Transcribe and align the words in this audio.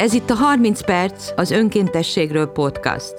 Ez 0.00 0.12
itt 0.12 0.30
a 0.30 0.34
30 0.34 0.84
perc 0.84 1.30
az 1.36 1.50
önkéntességről 1.50 2.46
podcast. 2.46 3.14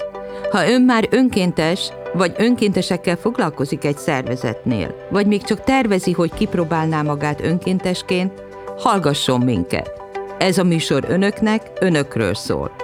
Ha 0.52 0.70
ön 0.70 0.82
már 0.82 1.08
önkéntes, 1.12 1.90
vagy 2.14 2.34
önkéntesekkel 2.38 3.16
foglalkozik 3.16 3.86
egy 3.86 3.98
szervezetnél, 3.98 4.96
vagy 5.12 5.28
még 5.28 5.44
csak 5.44 5.64
tervezi, 5.64 6.12
hogy 6.12 6.34
kipróbálná 6.34 7.02
magát 7.02 7.42
önkéntesként, 7.42 8.44
hallgasson 8.78 9.42
minket. 9.42 9.92
Ez 10.40 10.58
a 10.58 10.64
műsor 10.64 11.06
önöknek, 11.08 11.72
önökről 11.80 12.34
szól. 12.34 12.81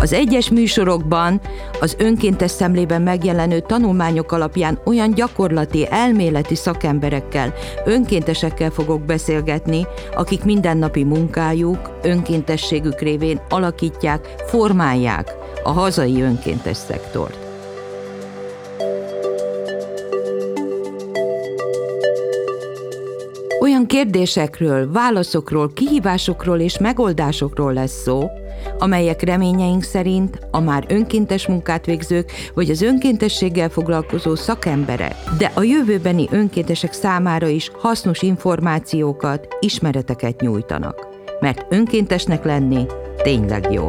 Az 0.00 0.12
egyes 0.12 0.50
műsorokban 0.50 1.40
az 1.80 1.96
önkéntes 1.98 2.50
szemlében 2.50 3.02
megjelenő 3.02 3.60
tanulmányok 3.60 4.32
alapján 4.32 4.80
olyan 4.84 5.14
gyakorlati, 5.14 5.86
elméleti 5.90 6.54
szakemberekkel, 6.54 7.54
önkéntesekkel 7.84 8.70
fogok 8.70 9.02
beszélgetni, 9.02 9.86
akik 10.14 10.44
mindennapi 10.44 11.04
munkájuk, 11.04 11.98
önkéntességük 12.02 13.00
révén 13.00 13.40
alakítják, 13.48 14.34
formálják 14.46 15.34
a 15.62 15.70
hazai 15.70 16.22
önkéntes 16.22 16.76
szektort. 16.76 17.38
Olyan 23.60 23.86
kérdésekről, 23.86 24.92
válaszokról, 24.92 25.72
kihívásokról 25.72 26.58
és 26.58 26.78
megoldásokról 26.78 27.72
lesz 27.72 28.02
szó, 28.02 28.30
amelyek 28.80 29.22
reményeink 29.22 29.82
szerint 29.82 30.38
a 30.50 30.60
már 30.60 30.84
önkéntes 30.88 31.46
munkát 31.46 31.86
végzők 31.86 32.32
vagy 32.54 32.70
az 32.70 32.82
önkéntességgel 32.82 33.68
foglalkozó 33.68 34.34
szakemberek, 34.34 35.14
de 35.38 35.50
a 35.54 35.62
jövőbeni 35.62 36.28
önkéntesek 36.30 36.92
számára 36.92 37.46
is 37.46 37.70
hasznos 37.78 38.22
információkat, 38.22 39.46
ismereteket 39.60 40.40
nyújtanak. 40.40 41.06
Mert 41.40 41.66
önkéntesnek 41.68 42.44
lenni 42.44 42.86
tényleg 43.22 43.72
jó. 43.72 43.88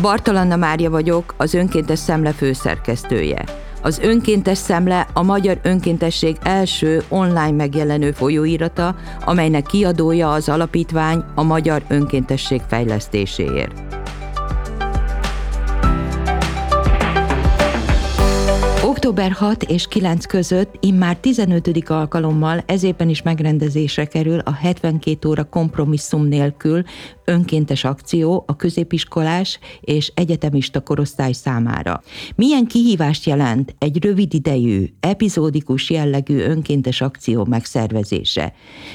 Bartalanna 0.00 0.56
Mária 0.56 0.90
vagyok, 0.90 1.34
az 1.36 1.54
Önkéntes 1.54 1.98
Szemle 1.98 2.32
főszerkesztője. 2.32 3.44
Az 3.84 3.98
Önkéntes 3.98 4.58
Szemle 4.58 5.06
a 5.12 5.22
Magyar 5.22 5.58
Önkéntesség 5.62 6.36
első 6.42 7.02
online 7.08 7.50
megjelenő 7.50 8.12
folyóirata, 8.12 8.96
amelynek 9.24 9.66
kiadója 9.66 10.32
az 10.32 10.48
alapítvány 10.48 11.24
a 11.34 11.42
Magyar 11.42 11.82
Önkéntesség 11.88 12.60
fejlesztéséért. 12.68 13.93
Október 19.04 19.32
6 19.32 19.62
és 19.62 19.86
9 19.86 20.26
között 20.26 20.76
immár 20.80 21.16
15. 21.16 21.90
alkalommal 21.90 22.62
ezében 22.66 23.08
is 23.08 23.22
megrendezésre 23.22 24.04
kerül 24.04 24.38
a 24.38 24.52
72 24.52 25.28
óra 25.28 25.44
kompromisszum 25.44 26.24
nélkül 26.24 26.82
önkéntes 27.24 27.84
akció 27.84 28.44
a 28.46 28.56
középiskolás 28.56 29.58
és 29.80 30.12
egyetemista 30.14 30.80
korosztály 30.80 31.32
számára. 31.32 32.02
Milyen 32.34 32.66
kihívást 32.66 33.26
jelent 33.26 33.74
egy 33.78 34.04
rövid 34.04 34.34
idejű, 34.34 34.84
epizódikus 35.00 35.90
jellegű 35.90 36.38
önkéntes 36.38 37.00
akció 37.00 37.44
megszervezése? 37.44 38.52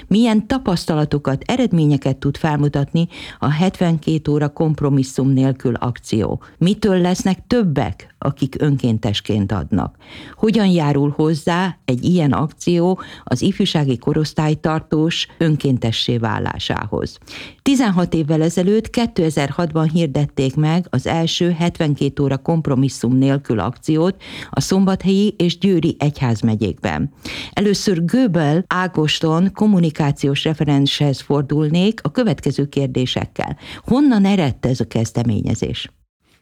Milyen 0.07 0.47
tapasztalatokat, 0.47 1.43
eredményeket 1.45 2.17
tud 2.17 2.37
felmutatni 2.37 3.07
a 3.39 3.49
72 3.51 4.31
óra 4.31 4.49
kompromisszum 4.49 5.29
nélkül 5.29 5.73
akció? 5.75 6.41
Mitől 6.57 7.01
lesznek 7.01 7.47
többek, 7.47 8.15
akik 8.17 8.55
önkéntesként 8.59 9.51
adnak? 9.51 9.97
Hogyan 10.35 10.67
járul 10.67 11.13
hozzá 11.15 11.77
egy 11.85 12.03
ilyen 12.03 12.31
akció 12.31 12.99
az 13.23 13.41
ifjúsági 13.41 13.97
korosztálytartós 13.97 15.27
önkéntessé 15.37 16.17
válásához? 16.17 17.17
16 17.61 18.13
évvel 18.13 18.41
ezelőtt 18.41 18.89
2006-ban 18.91 19.89
hirdették 19.93 20.55
meg 20.55 20.85
az 20.89 21.07
első 21.07 21.51
72 21.51 22.23
óra 22.23 22.37
kompromisszum 22.37 23.17
nélkül 23.17 23.59
akciót 23.59 24.21
a 24.49 24.59
szombathelyi 24.59 25.33
és 25.37 25.57
győri 25.57 25.95
egyházmegyékben. 25.99 27.13
Először 27.51 28.05
Göbel 28.05 28.63
Ágoston 28.67 29.51
kommunikációs 29.53 30.43
referenshez 30.43 31.21
fordulnék 31.21 31.99
a 32.03 32.11
következő 32.11 32.65
kérdésekkel. 32.65 33.57
Honnan 33.85 34.25
eredt 34.25 34.65
ez 34.65 34.79
a 34.79 34.87
kezdeményezés? 34.87 35.89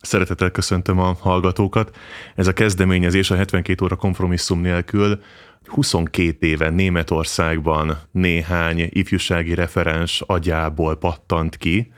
Szeretettel 0.01 0.51
köszöntöm 0.51 0.99
a 0.99 1.17
hallgatókat. 1.19 1.97
Ez 2.35 2.47
a 2.47 2.53
kezdeményezés 2.53 3.31
a 3.31 3.35
72 3.35 3.83
óra 3.83 3.95
kompromisszum 3.95 4.61
nélkül 4.61 5.19
22 5.67 6.47
éve 6.47 6.69
Németországban 6.69 7.97
néhány 8.11 8.89
ifjúsági 8.89 9.53
referens 9.53 10.23
agyából 10.25 10.95
pattant 10.95 11.57
ki, 11.57 11.91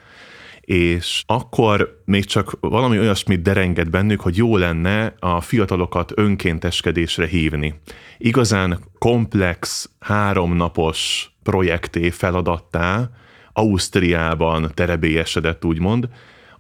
és 0.62 1.24
akkor 1.26 2.02
még 2.06 2.26
csak 2.26 2.58
valami 2.59 3.00
olyasmit 3.00 3.42
derengett 3.42 3.90
bennük, 3.90 4.22
hogy 4.22 4.38
jó 4.38 4.58
lenne 4.58 5.14
a 5.20 5.42
fiatalokat 5.42 6.12
önkénteskedésre 6.16 7.28
hívni. 7.28 7.80
Igazán 8.18 8.80
komplex, 8.98 9.90
háromnapos 10.00 11.32
projekté, 11.44 12.09
feladattá 12.09 13.09
Ausztriában 13.54 14.72
terebélyesedett, 14.74 15.66
úgymond, 15.66 16.09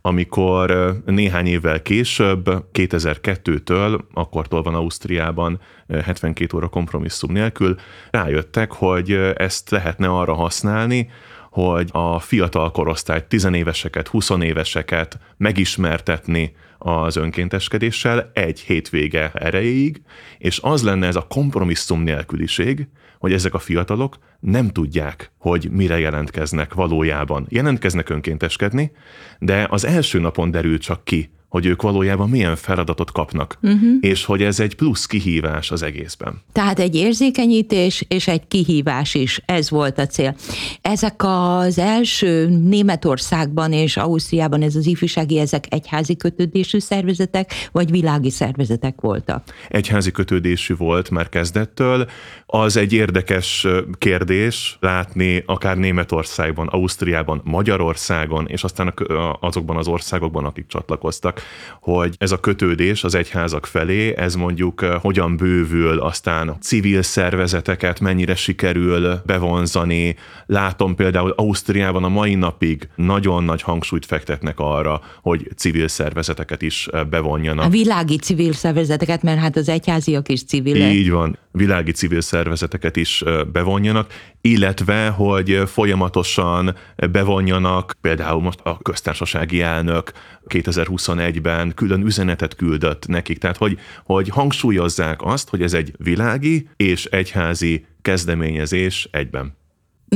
amikor 0.09 0.95
néhány 1.05 1.45
évvel 1.45 1.81
később, 1.81 2.49
2002-től, 2.73 3.99
akkortól 4.13 4.61
van 4.61 4.73
Ausztriában 4.75 5.59
72 5.87 6.57
óra 6.57 6.67
kompromisszum 6.67 7.31
nélkül, 7.31 7.75
rájöttek, 8.11 8.71
hogy 8.71 9.11
ezt 9.35 9.69
lehetne 9.69 10.07
arra 10.07 10.33
használni, 10.33 11.09
hogy 11.49 11.89
a 11.91 12.19
fiatal 12.19 12.71
korosztályt, 12.71 13.25
tizenéveseket, 13.25 14.07
huszonéveseket 14.07 15.19
megismertetni 15.37 16.55
az 16.77 17.15
önkénteskedéssel 17.15 18.31
egy 18.33 18.59
hétvége 18.59 19.31
erejéig, 19.33 20.01
és 20.37 20.59
az 20.61 20.83
lenne 20.83 21.07
ez 21.07 21.15
a 21.15 21.27
kompromisszum 21.29 22.01
nélküliség, 22.01 22.87
hogy 23.19 23.33
ezek 23.33 23.53
a 23.53 23.59
fiatalok 23.59 24.17
nem 24.39 24.69
tudják, 24.69 25.31
hogy 25.37 25.69
mire 25.71 25.99
jelentkeznek 25.99 26.73
valójában. 26.73 27.45
Jelentkeznek 27.49 28.09
önkénteskedni, 28.09 28.91
de 29.39 29.67
az 29.69 29.85
első 29.85 30.19
napon 30.19 30.51
derül 30.51 30.77
csak 30.77 31.03
ki, 31.03 31.29
hogy 31.49 31.65
ők 31.65 31.81
valójában 31.81 32.29
milyen 32.29 32.55
feladatot 32.55 33.11
kapnak, 33.11 33.57
uh-huh. 33.61 33.81
és 33.99 34.25
hogy 34.25 34.43
ez 34.43 34.59
egy 34.59 34.75
plusz 34.75 35.05
kihívás 35.05 35.71
az 35.71 35.81
egészben. 35.81 36.41
Tehát 36.51 36.79
egy 36.79 36.95
érzékenyítés 36.95 38.05
és 38.07 38.27
egy 38.27 38.47
kihívás 38.47 39.13
is, 39.13 39.41
ez 39.45 39.69
volt 39.69 39.99
a 39.99 40.05
cél. 40.05 40.35
Ezek 40.81 41.13
az 41.17 41.77
első 41.77 42.47
Németországban 42.49 43.73
és 43.73 43.97
Ausztriában 43.97 44.61
ez 44.61 44.75
az 44.75 44.85
ifjúsági, 44.85 45.39
ezek 45.39 45.65
egyházi 45.69 46.15
kötődésű 46.15 46.79
szervezetek, 46.79 47.51
vagy 47.71 47.91
világi 47.91 48.29
szervezetek 48.29 49.01
voltak? 49.01 49.43
Egyházi 49.67 50.11
kötődésű 50.11 50.75
volt 50.75 51.09
már 51.09 51.29
kezdettől. 51.29 52.07
Az 52.45 52.77
egy 52.77 52.93
érdekes 52.93 53.67
kérdés 53.97 54.77
látni 54.79 55.43
akár 55.45 55.77
Németországban, 55.77 56.67
Ausztriában, 56.67 57.41
Magyarországon, 57.43 58.47
és 58.47 58.63
aztán 58.63 58.93
azokban 59.39 59.77
az 59.77 59.87
országokban, 59.87 60.45
akik 60.45 60.65
csatlakoztak 60.67 61.38
hogy 61.79 62.15
ez 62.17 62.31
a 62.31 62.39
kötődés 62.39 63.03
az 63.03 63.15
egyházak 63.15 63.65
felé, 63.65 64.15
ez 64.17 64.35
mondjuk 64.35 64.81
eh, 64.81 64.93
hogyan 65.01 65.37
bővül, 65.37 65.99
aztán 65.99 66.55
civil 66.61 67.01
szervezeteket 67.01 67.99
mennyire 67.99 68.35
sikerül 68.35 69.21
bevonzani. 69.25 70.15
Látom 70.45 70.95
például 70.95 71.33
Ausztriában 71.35 72.03
a 72.03 72.09
mai 72.09 72.35
napig 72.35 72.89
nagyon 72.95 73.43
nagy 73.43 73.61
hangsúlyt 73.61 74.05
fektetnek 74.05 74.59
arra, 74.59 75.01
hogy 75.21 75.47
civil 75.55 75.87
szervezeteket 75.87 76.61
is 76.61 76.87
eh, 76.87 77.03
bevonjanak. 77.03 77.65
A 77.65 77.69
világi 77.69 78.17
civil 78.17 78.53
szervezeteket, 78.53 79.23
mert 79.23 79.39
hát 79.39 79.55
az 79.55 79.69
egyháziak 79.69 80.29
is 80.29 80.43
civilek. 80.43 80.93
Így 80.93 81.09
van, 81.09 81.37
világi 81.51 81.91
civil 81.91 82.21
szervezeteket 82.21 82.95
is 82.95 83.21
eh, 83.21 83.43
bevonjanak, 83.43 84.07
illetve, 84.41 85.07
hogy 85.07 85.61
folyamatosan 85.65 86.75
bevonjanak, 87.11 87.95
például 88.01 88.41
most 88.41 88.59
a 88.63 88.77
köztársasági 88.77 89.61
elnök 89.61 90.11
2021-ben 90.47 91.73
külön 91.73 92.05
üzenetet 92.05 92.55
küldött 92.55 93.07
nekik, 93.07 93.37
tehát 93.37 93.57
hogy, 93.57 93.79
hogy 94.03 94.29
hangsúlyozzák 94.29 95.21
azt, 95.21 95.49
hogy 95.49 95.61
ez 95.61 95.73
egy 95.73 95.93
világi 95.97 96.69
és 96.75 97.05
egyházi 97.05 97.85
kezdeményezés 98.01 99.07
egyben. 99.11 99.58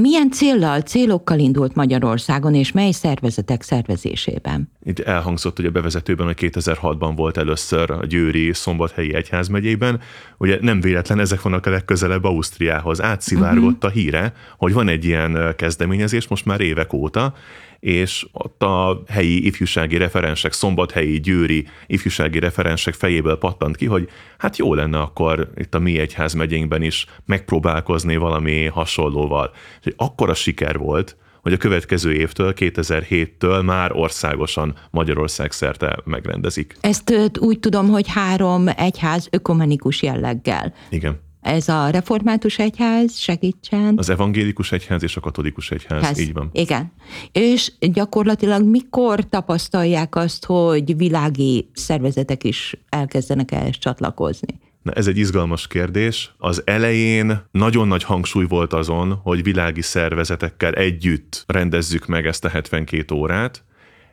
Milyen 0.01 0.31
céllal, 0.31 0.81
célokkal 0.81 1.39
indult 1.39 1.75
Magyarországon, 1.75 2.55
és 2.55 2.71
mely 2.71 2.91
szervezetek 2.91 3.61
szervezésében? 3.61 4.71
Itt 4.83 4.99
elhangzott 4.99 5.55
hogy 5.55 5.65
a 5.65 5.71
bevezetőben, 5.71 6.25
hogy 6.25 6.37
2006-ban 6.39 7.13
volt 7.15 7.37
először 7.37 7.91
a 7.91 8.05
Győri 8.05 8.53
Szombathelyi 8.53 9.13
Egyházmegyében. 9.13 9.99
Ugye 10.37 10.57
nem 10.61 10.81
véletlen, 10.81 11.19
ezek 11.19 11.41
vannak 11.41 11.65
a 11.65 11.69
legközelebb 11.69 12.23
Ausztriához. 12.23 13.01
Átszivárgott 13.01 13.75
uh-huh. 13.75 13.89
a 13.89 13.93
híre, 13.93 14.33
hogy 14.57 14.73
van 14.73 14.87
egy 14.87 15.05
ilyen 15.05 15.53
kezdeményezés 15.57 16.27
most 16.27 16.45
már 16.45 16.61
évek 16.61 16.93
óta, 16.93 17.33
és 17.83 18.25
ott 18.31 18.63
a 18.63 19.03
helyi 19.07 19.45
ifjúsági 19.45 19.97
referensek, 19.97 20.53
szombathelyi, 20.53 21.19
győri 21.19 21.67
ifjúsági 21.87 22.39
referensek 22.39 22.93
fejéből 22.93 23.37
pattant 23.37 23.75
ki, 23.75 23.85
hogy 23.85 24.09
hát 24.37 24.57
jó 24.57 24.73
lenne 24.73 24.99
akkor 24.99 25.49
itt 25.55 25.75
a 25.75 25.79
mi 25.79 25.99
egyház 25.99 26.33
megyénkben 26.33 26.81
is 26.81 27.05
megpróbálkozni 27.25 28.15
valami 28.15 28.65
hasonlóval. 28.65 29.51
És 29.83 29.93
akkora 29.95 30.33
siker 30.33 30.77
volt, 30.77 31.17
hogy 31.41 31.53
a 31.53 31.57
következő 31.57 32.13
évtől, 32.13 32.53
2007-től 32.55 33.65
már 33.65 33.91
országosan 33.91 34.75
Magyarország 34.91 35.51
szerte 35.51 35.97
megrendezik. 36.03 36.77
Ezt 36.81 37.13
úgy 37.39 37.59
tudom, 37.59 37.89
hogy 37.89 38.07
három 38.07 38.67
egyház 38.77 39.27
ökumenikus 39.31 40.01
jelleggel. 40.01 40.73
Igen. 40.89 41.19
Ez 41.43 41.67
a 41.67 41.89
református 41.89 42.59
egyház 42.59 43.17
segítsen. 43.17 43.93
Az 43.97 44.09
evangélikus 44.09 44.71
egyház 44.71 45.03
és 45.03 45.15
a 45.15 45.19
katolikus 45.19 45.71
egyház, 45.71 46.03
Ház. 46.03 46.19
így 46.19 46.33
van. 46.33 46.49
Igen. 46.53 46.91
És 47.31 47.71
gyakorlatilag 47.79 48.63
mikor 48.63 49.29
tapasztalják 49.29 50.15
azt, 50.15 50.45
hogy 50.45 50.97
világi 50.97 51.69
szervezetek 51.73 52.43
is 52.43 52.75
elkezdenek 52.89 53.51
ehhez 53.51 53.77
csatlakozni? 53.77 54.59
Na, 54.81 54.91
ez 54.91 55.07
egy 55.07 55.17
izgalmas 55.17 55.67
kérdés. 55.67 56.33
Az 56.37 56.61
elején 56.65 57.43
nagyon 57.51 57.87
nagy 57.87 58.03
hangsúly 58.03 58.45
volt 58.45 58.73
azon, 58.73 59.19
hogy 59.23 59.43
világi 59.43 59.81
szervezetekkel 59.81 60.73
együtt 60.73 61.43
rendezzük 61.47 62.05
meg 62.05 62.25
ezt 62.25 62.45
a 62.45 62.49
72 62.49 63.15
órát. 63.15 63.63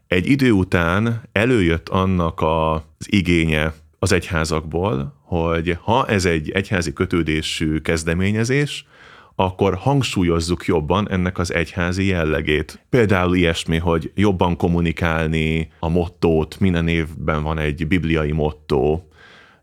Egy 0.07 0.27
idő 0.27 0.51
után 0.51 1.23
előjött 1.33 1.89
annak 1.89 2.41
az 2.41 3.07
igénye 3.07 3.75
az 4.03 4.13
egyházakból, 4.13 5.15
hogy 5.23 5.79
ha 5.83 6.07
ez 6.07 6.25
egy 6.25 6.51
egyházi 6.51 6.93
kötődésű 6.93 7.79
kezdeményezés, 7.79 8.87
akkor 9.35 9.75
hangsúlyozzuk 9.75 10.65
jobban 10.65 11.11
ennek 11.11 11.39
az 11.39 11.55
egyházi 11.55 12.07
jellegét. 12.07 12.85
Például 12.91 13.37
ilyesmi, 13.37 13.77
hogy 13.79 14.13
jobban 14.15 14.57
kommunikálni 14.57 15.73
a 15.81 15.89
mottót, 15.89 16.61
minden 16.61 16.89
évben 16.89 17.43
van 17.43 17.59
egy 17.59 17.87
bibliai 17.87 18.33
mottó, 18.33 19.09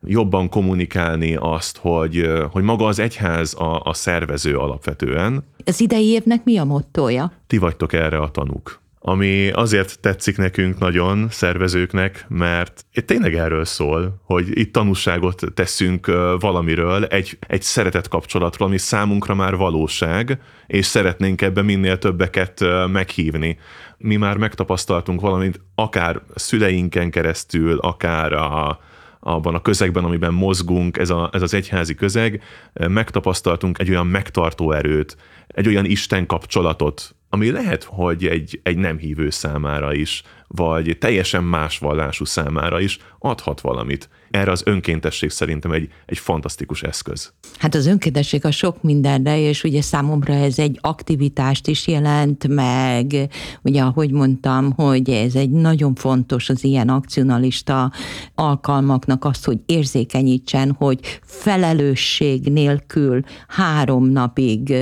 jobban 0.04 0.50
kommunikálni 0.50 1.36
azt, 1.36 1.78
hogy, 1.78 2.30
hogy 2.52 2.64
maga 2.64 2.86
az 2.86 3.00
egyház 3.00 3.56
a, 3.56 3.82
a 3.84 3.94
szervező 3.94 4.58
alapvetően. 4.58 5.44
Az 5.66 5.82
idei 5.82 6.06
évnek 6.06 6.44
mi 6.44 6.58
a 6.58 6.64
mottója? 6.64 7.32
Ti 7.48 7.58
vagytok 7.58 7.94
erre 7.94 8.18
a 8.18 8.32
tanúk 8.32 8.80
ami 9.00 9.50
azért 9.50 10.00
tetszik 10.00 10.38
nekünk 10.38 10.80
nagyon, 10.80 11.28
szervezőknek, 11.30 12.26
mert 12.28 12.86
tényleg 13.06 13.36
erről 13.36 13.66
szól, 13.66 14.22
hogy 14.24 14.60
itt 14.60 14.74
tanúságot 14.74 15.44
teszünk 15.54 16.06
valamiről, 16.40 17.06
egy, 17.06 17.38
egy 17.48 17.62
szeretet 17.62 18.08
kapcsolatról, 18.08 18.68
ami 18.68 18.78
számunkra 18.78 19.36
már 19.36 19.56
valóság, 19.56 20.40
és 20.68 20.86
szeretnénk 20.86 21.42
ebbe 21.42 21.62
minél 21.62 21.98
többeket 21.98 22.64
meghívni. 22.92 23.58
Mi 23.98 24.16
már 24.16 24.38
megtapasztaltunk 24.38 25.22
valamit, 25.22 25.60
akár 25.76 26.22
szüleinken 26.36 27.12
keresztül, 27.12 27.78
akár 27.78 28.34
a, 28.34 28.80
abban 29.20 29.56
a 29.56 29.62
közegben, 29.62 30.04
amiben 30.04 30.34
mozgunk, 30.34 30.98
ez, 30.98 31.10
a, 31.10 31.30
ez 31.34 31.42
az 31.42 31.54
egyházi 31.54 31.96
közeg, 31.96 32.42
megtapasztaltunk 32.74 33.80
egy 33.80 33.90
olyan 33.90 34.08
megtartó 34.08 34.72
erőt, 34.72 35.18
egy 35.48 35.68
olyan 35.68 35.86
Isten 35.86 36.26
kapcsolatot, 36.26 37.16
ami 37.30 37.52
lehet, 37.52 37.84
hogy 37.84 38.28
egy, 38.28 38.60
egy 38.64 38.78
nem 38.78 38.98
hívő 38.98 39.30
számára 39.30 39.94
is, 39.94 40.24
vagy 40.48 40.98
teljesen 41.00 41.44
más 41.44 41.78
vallású 41.78 42.26
számára 42.26 42.80
is 42.80 42.98
adhat 43.20 43.62
valamit 43.62 44.10
erre 44.32 44.52
az 44.52 44.62
önkéntesség 44.66 45.30
szerintem 45.30 45.72
egy, 45.72 45.90
egy 46.06 46.18
fantasztikus 46.18 46.84
eszköz. 46.84 47.34
Hát 47.58 47.76
az 47.76 47.86
önkéntesség 47.86 48.46
a 48.46 48.52
sok 48.52 48.84
mindenre, 48.84 49.40
és 49.40 49.64
ugye 49.64 49.82
számomra 49.82 50.34
ez 50.34 50.60
egy 50.60 50.78
aktivitást 50.82 51.68
is 51.68 51.88
jelent, 51.88 52.48
meg 52.48 53.16
ugye 53.62 53.82
ahogy 53.82 54.12
mondtam, 54.12 54.72
hogy 54.72 55.10
ez 55.10 55.36
egy 55.36 55.50
nagyon 55.50 55.96
fontos 55.96 56.50
az 56.50 56.64
ilyen 56.64 56.90
akcionalista 56.90 57.92
alkalmaknak 58.36 59.26
azt, 59.26 59.46
hogy 59.46 59.60
érzékenyítsen, 59.66 60.76
hogy 60.78 61.00
felelősség 61.24 62.52
nélkül 62.52 63.22
három 63.48 64.10
napig 64.10 64.74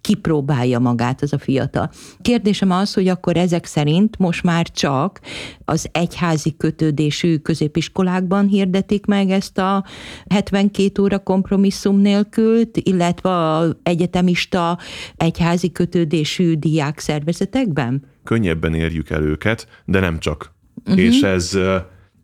kipróbálja 0.00 0.78
magát 0.78 1.22
az 1.22 1.32
a 1.32 1.38
fiatal. 1.38 1.90
Kérdésem 2.22 2.70
az, 2.70 2.94
hogy 2.94 3.08
akkor 3.08 3.36
ezek 3.36 3.64
szerint 3.64 4.18
most 4.18 4.42
már 4.42 4.70
csak 4.70 5.20
az 5.64 5.88
egyházi 5.92 6.56
kötődésű 6.56 7.36
középiskolákban 7.36 8.46
hirdetik 8.46 8.85
születik 8.86 9.06
meg 9.06 9.30
ezt 9.30 9.58
a 9.58 9.84
72 10.28 11.02
óra 11.02 11.18
kompromisszum 11.18 12.00
nélkül, 12.00 12.62
illetve 12.72 13.30
a 13.30 13.76
egyetemista 13.82 14.78
egyházi 15.16 15.72
kötődésű 15.72 16.54
diák 16.54 16.98
szervezetekben? 16.98 18.04
Könnyebben 18.24 18.74
érjük 18.74 19.10
el 19.10 19.22
őket, 19.22 19.68
de 19.84 20.00
nem 20.00 20.18
csak. 20.18 20.54
Uh-huh. 20.84 20.98
És 20.98 21.20
ez 21.20 21.58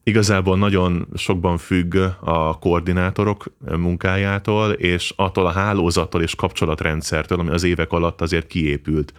igazából 0.05 0.59
nagyon 0.59 1.09
sokban 1.15 1.59
függ 1.59 1.97
a 2.21 2.59
koordinátorok 2.59 3.45
munkájától, 3.77 4.73
és 4.73 5.13
attól 5.17 5.47
a 5.47 5.51
hálózattól 5.51 6.23
és 6.23 6.35
kapcsolatrendszertől, 6.35 7.39
ami 7.39 7.51
az 7.51 7.63
évek 7.63 7.93
alatt 7.93 8.21
azért 8.21 8.47
kiépült. 8.47 9.13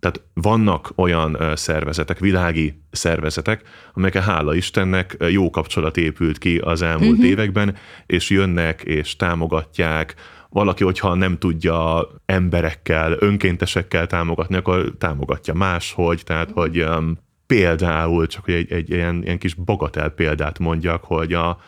Tehát 0.00 0.22
vannak 0.34 0.92
olyan 0.96 1.38
szervezetek, 1.54 2.18
világi 2.18 2.82
szervezetek, 2.90 3.62
amelyek 3.94 4.22
hála 4.22 4.54
Istennek 4.54 5.16
jó 5.30 5.50
kapcsolat 5.50 5.96
épült 5.96 6.38
ki 6.38 6.58
az 6.58 6.82
elmúlt 6.82 7.10
uh-huh. 7.10 7.26
években, 7.26 7.76
és 8.06 8.30
jönnek 8.30 8.82
és 8.82 9.16
támogatják, 9.16 10.14
valaki, 10.50 10.84
hogyha 10.84 11.14
nem 11.14 11.38
tudja 11.38 12.08
emberekkel, 12.26 13.16
önkéntesekkel 13.18 14.06
támogatni, 14.06 14.56
akkor 14.56 14.94
támogatja 14.98 15.54
máshogy, 15.54 16.22
tehát 16.24 16.50
hogy 16.50 16.82
um, 16.82 17.18
például, 17.46 18.26
csak 18.26 18.44
hogy 18.44 18.54
egy, 18.54 18.72
egy 18.72 18.90
ilyen, 18.90 19.22
ilyen 19.22 19.38
kis 19.38 19.54
bagatel 19.54 20.08
példát 20.08 20.58
mondjak, 20.58 21.04
hogy 21.04 21.32
a, 21.32 21.58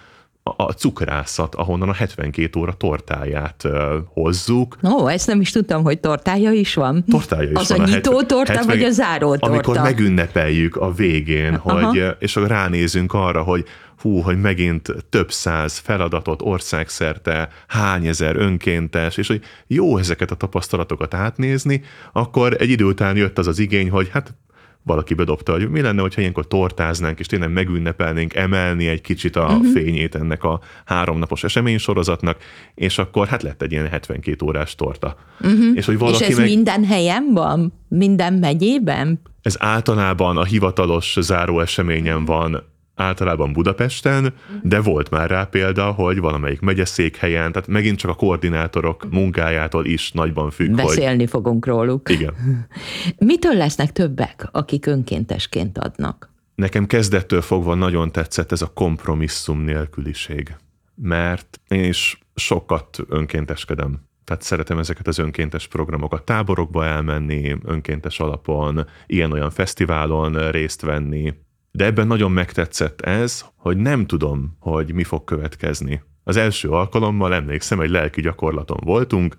a 0.42 0.72
cukrászat, 0.72 1.54
ahonnan 1.54 1.88
a 1.88 1.92
72 1.92 2.60
óra 2.60 2.72
tortáját 2.72 3.64
uh, 3.64 3.72
hozzuk. 4.12 4.76
Ó, 4.84 5.08
ezt 5.08 5.26
nem 5.26 5.40
is 5.40 5.50
tudtam, 5.50 5.82
hogy 5.82 6.00
tortája 6.00 6.50
is 6.50 6.74
van. 6.74 7.04
Tortája 7.08 7.50
is 7.50 7.56
az 7.56 7.68
van. 7.68 7.80
Az 7.80 7.90
a 7.90 7.94
nyitó 7.94 8.22
torta, 8.22 8.52
70, 8.52 8.66
vagy 8.66 8.82
a 8.82 8.90
záró 8.90 9.28
torta? 9.28 9.46
Amikor 9.46 9.78
megünnepeljük 9.78 10.76
a 10.76 10.92
végén, 10.92 11.56
hogy, 11.56 12.04
és 12.18 12.36
akkor 12.36 12.48
ránézünk 12.48 13.12
arra, 13.12 13.42
hogy 13.42 13.64
hú, 14.00 14.20
hogy 14.20 14.40
megint 14.40 14.88
több 15.10 15.32
száz 15.32 15.78
feladatot 15.78 16.42
országszerte, 16.42 17.48
hány 17.66 18.06
ezer 18.06 18.36
önkéntes, 18.36 19.16
és 19.16 19.26
hogy 19.26 19.42
jó 19.66 19.98
ezeket 19.98 20.30
a 20.30 20.34
tapasztalatokat 20.34 21.14
átnézni, 21.14 21.82
akkor 22.12 22.56
egy 22.58 22.70
idő 22.70 22.84
után 22.84 23.16
jött 23.16 23.38
az 23.38 23.46
az 23.46 23.58
igény, 23.58 23.90
hogy 23.90 24.08
hát 24.12 24.34
valaki 24.82 25.14
bedobta, 25.14 25.52
hogy 25.52 25.70
mi 25.70 25.80
lenne, 25.80 26.00
hogyha 26.00 26.20
ilyenkor 26.20 26.46
tortáznánk, 26.46 27.18
és 27.18 27.26
tényleg 27.26 27.52
megünnepelnénk, 27.52 28.34
emelni 28.34 28.86
egy 28.86 29.00
kicsit 29.00 29.36
a 29.36 29.44
uh-huh. 29.44 29.72
fényét 29.72 30.14
ennek 30.14 30.44
a 30.44 30.60
háromnapos 30.84 31.44
eseménysorozatnak, 31.44 32.36
és 32.74 32.98
akkor 32.98 33.26
hát 33.26 33.42
lett 33.42 33.62
egy 33.62 33.72
ilyen 33.72 33.88
72 33.88 34.46
órás 34.46 34.74
torta. 34.74 35.16
Uh-huh. 35.40 35.66
És, 35.74 35.86
hogy 35.86 35.98
valaki 35.98 36.24
és 36.24 36.30
ez 36.30 36.36
meg... 36.36 36.46
minden 36.46 36.84
helyen 36.84 37.30
van? 37.32 37.72
Minden 37.88 38.32
megyében? 38.32 39.20
Ez 39.42 39.56
általában 39.58 40.36
a 40.36 40.44
hivatalos 40.44 41.16
záró 41.20 41.60
eseményen 41.60 42.24
van 42.24 42.69
általában 43.00 43.52
Budapesten, 43.52 44.34
de 44.62 44.80
volt 44.80 45.10
már 45.10 45.30
rá 45.30 45.44
példa, 45.44 45.90
hogy 45.90 46.18
valamelyik 46.18 46.60
megyeszékhelyen, 46.60 47.52
tehát 47.52 47.68
megint 47.68 47.98
csak 47.98 48.10
a 48.10 48.14
koordinátorok 48.14 49.10
munkájától 49.10 49.86
is 49.86 50.12
nagyban 50.12 50.50
függ. 50.50 50.74
Beszélni 50.74 51.18
hogy... 51.18 51.30
fogunk 51.30 51.66
róluk. 51.66 52.08
Igen. 52.08 52.34
Mitől 53.18 53.54
lesznek 53.54 53.92
többek, 53.92 54.48
akik 54.50 54.86
önkéntesként 54.86 55.78
adnak? 55.78 56.30
Nekem 56.54 56.86
kezdettől 56.86 57.40
fogva 57.40 57.74
nagyon 57.74 58.12
tetszett 58.12 58.52
ez 58.52 58.62
a 58.62 58.72
kompromisszum 58.74 59.60
nélküliség, 59.60 60.56
mert 60.94 61.60
én 61.68 61.84
is 61.84 62.18
sokat 62.34 62.98
önkénteskedem. 63.08 64.08
Tehát 64.24 64.42
szeretem 64.42 64.78
ezeket 64.78 65.06
az 65.06 65.18
önkéntes 65.18 65.66
programokat, 65.66 66.24
táborokba 66.24 66.84
elmenni, 66.84 67.56
önkéntes 67.64 68.20
alapon, 68.20 68.86
ilyen-olyan 69.06 69.50
fesztiválon 69.50 70.50
részt 70.50 70.80
venni, 70.80 71.34
de 71.70 71.84
ebben 71.84 72.06
nagyon 72.06 72.30
megtetszett 72.30 73.00
ez, 73.00 73.44
hogy 73.56 73.76
nem 73.76 74.06
tudom, 74.06 74.56
hogy 74.60 74.92
mi 74.92 75.04
fog 75.04 75.24
következni. 75.24 76.02
Az 76.24 76.36
első 76.36 76.68
alkalommal 76.68 77.34
emlékszem, 77.34 77.80
egy 77.80 77.90
lelki 77.90 78.20
gyakorlaton 78.20 78.80
voltunk, 78.84 79.36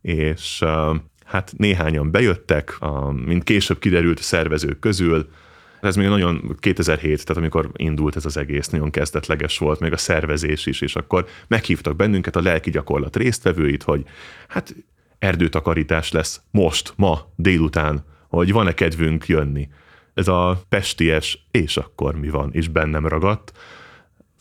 és 0.00 0.64
hát 1.24 1.52
néhányan 1.56 2.10
bejöttek, 2.10 2.78
mint 3.24 3.44
később 3.44 3.78
kiderült 3.78 4.22
szervezők 4.22 4.78
közül, 4.78 5.28
ez 5.80 5.96
még 5.96 6.08
nagyon 6.08 6.56
2007, 6.60 7.24
tehát 7.24 7.36
amikor 7.36 7.70
indult 7.76 8.16
ez 8.16 8.24
az 8.24 8.36
egész, 8.36 8.68
nagyon 8.68 8.90
kezdetleges 8.90 9.58
volt, 9.58 9.80
még 9.80 9.92
a 9.92 9.96
szervezés 9.96 10.66
is, 10.66 10.80
és 10.80 10.96
akkor 10.96 11.26
meghívtak 11.46 11.96
bennünket 11.96 12.36
a 12.36 12.42
lelki 12.42 12.70
gyakorlat 12.70 13.16
résztvevőit, 13.16 13.82
hogy 13.82 14.04
hát 14.48 14.74
erdőtakarítás 15.18 16.12
lesz 16.12 16.40
most, 16.50 16.92
ma, 16.96 17.32
délután, 17.36 18.04
hogy 18.28 18.52
van-e 18.52 18.74
kedvünk 18.74 19.26
jönni 19.26 19.68
ez 20.14 20.28
a 20.28 20.62
pesties, 20.68 21.46
és 21.50 21.76
akkor 21.76 22.14
mi 22.14 22.28
van, 22.28 22.52
és 22.52 22.68
bennem 22.68 23.06
ragadt. 23.06 23.52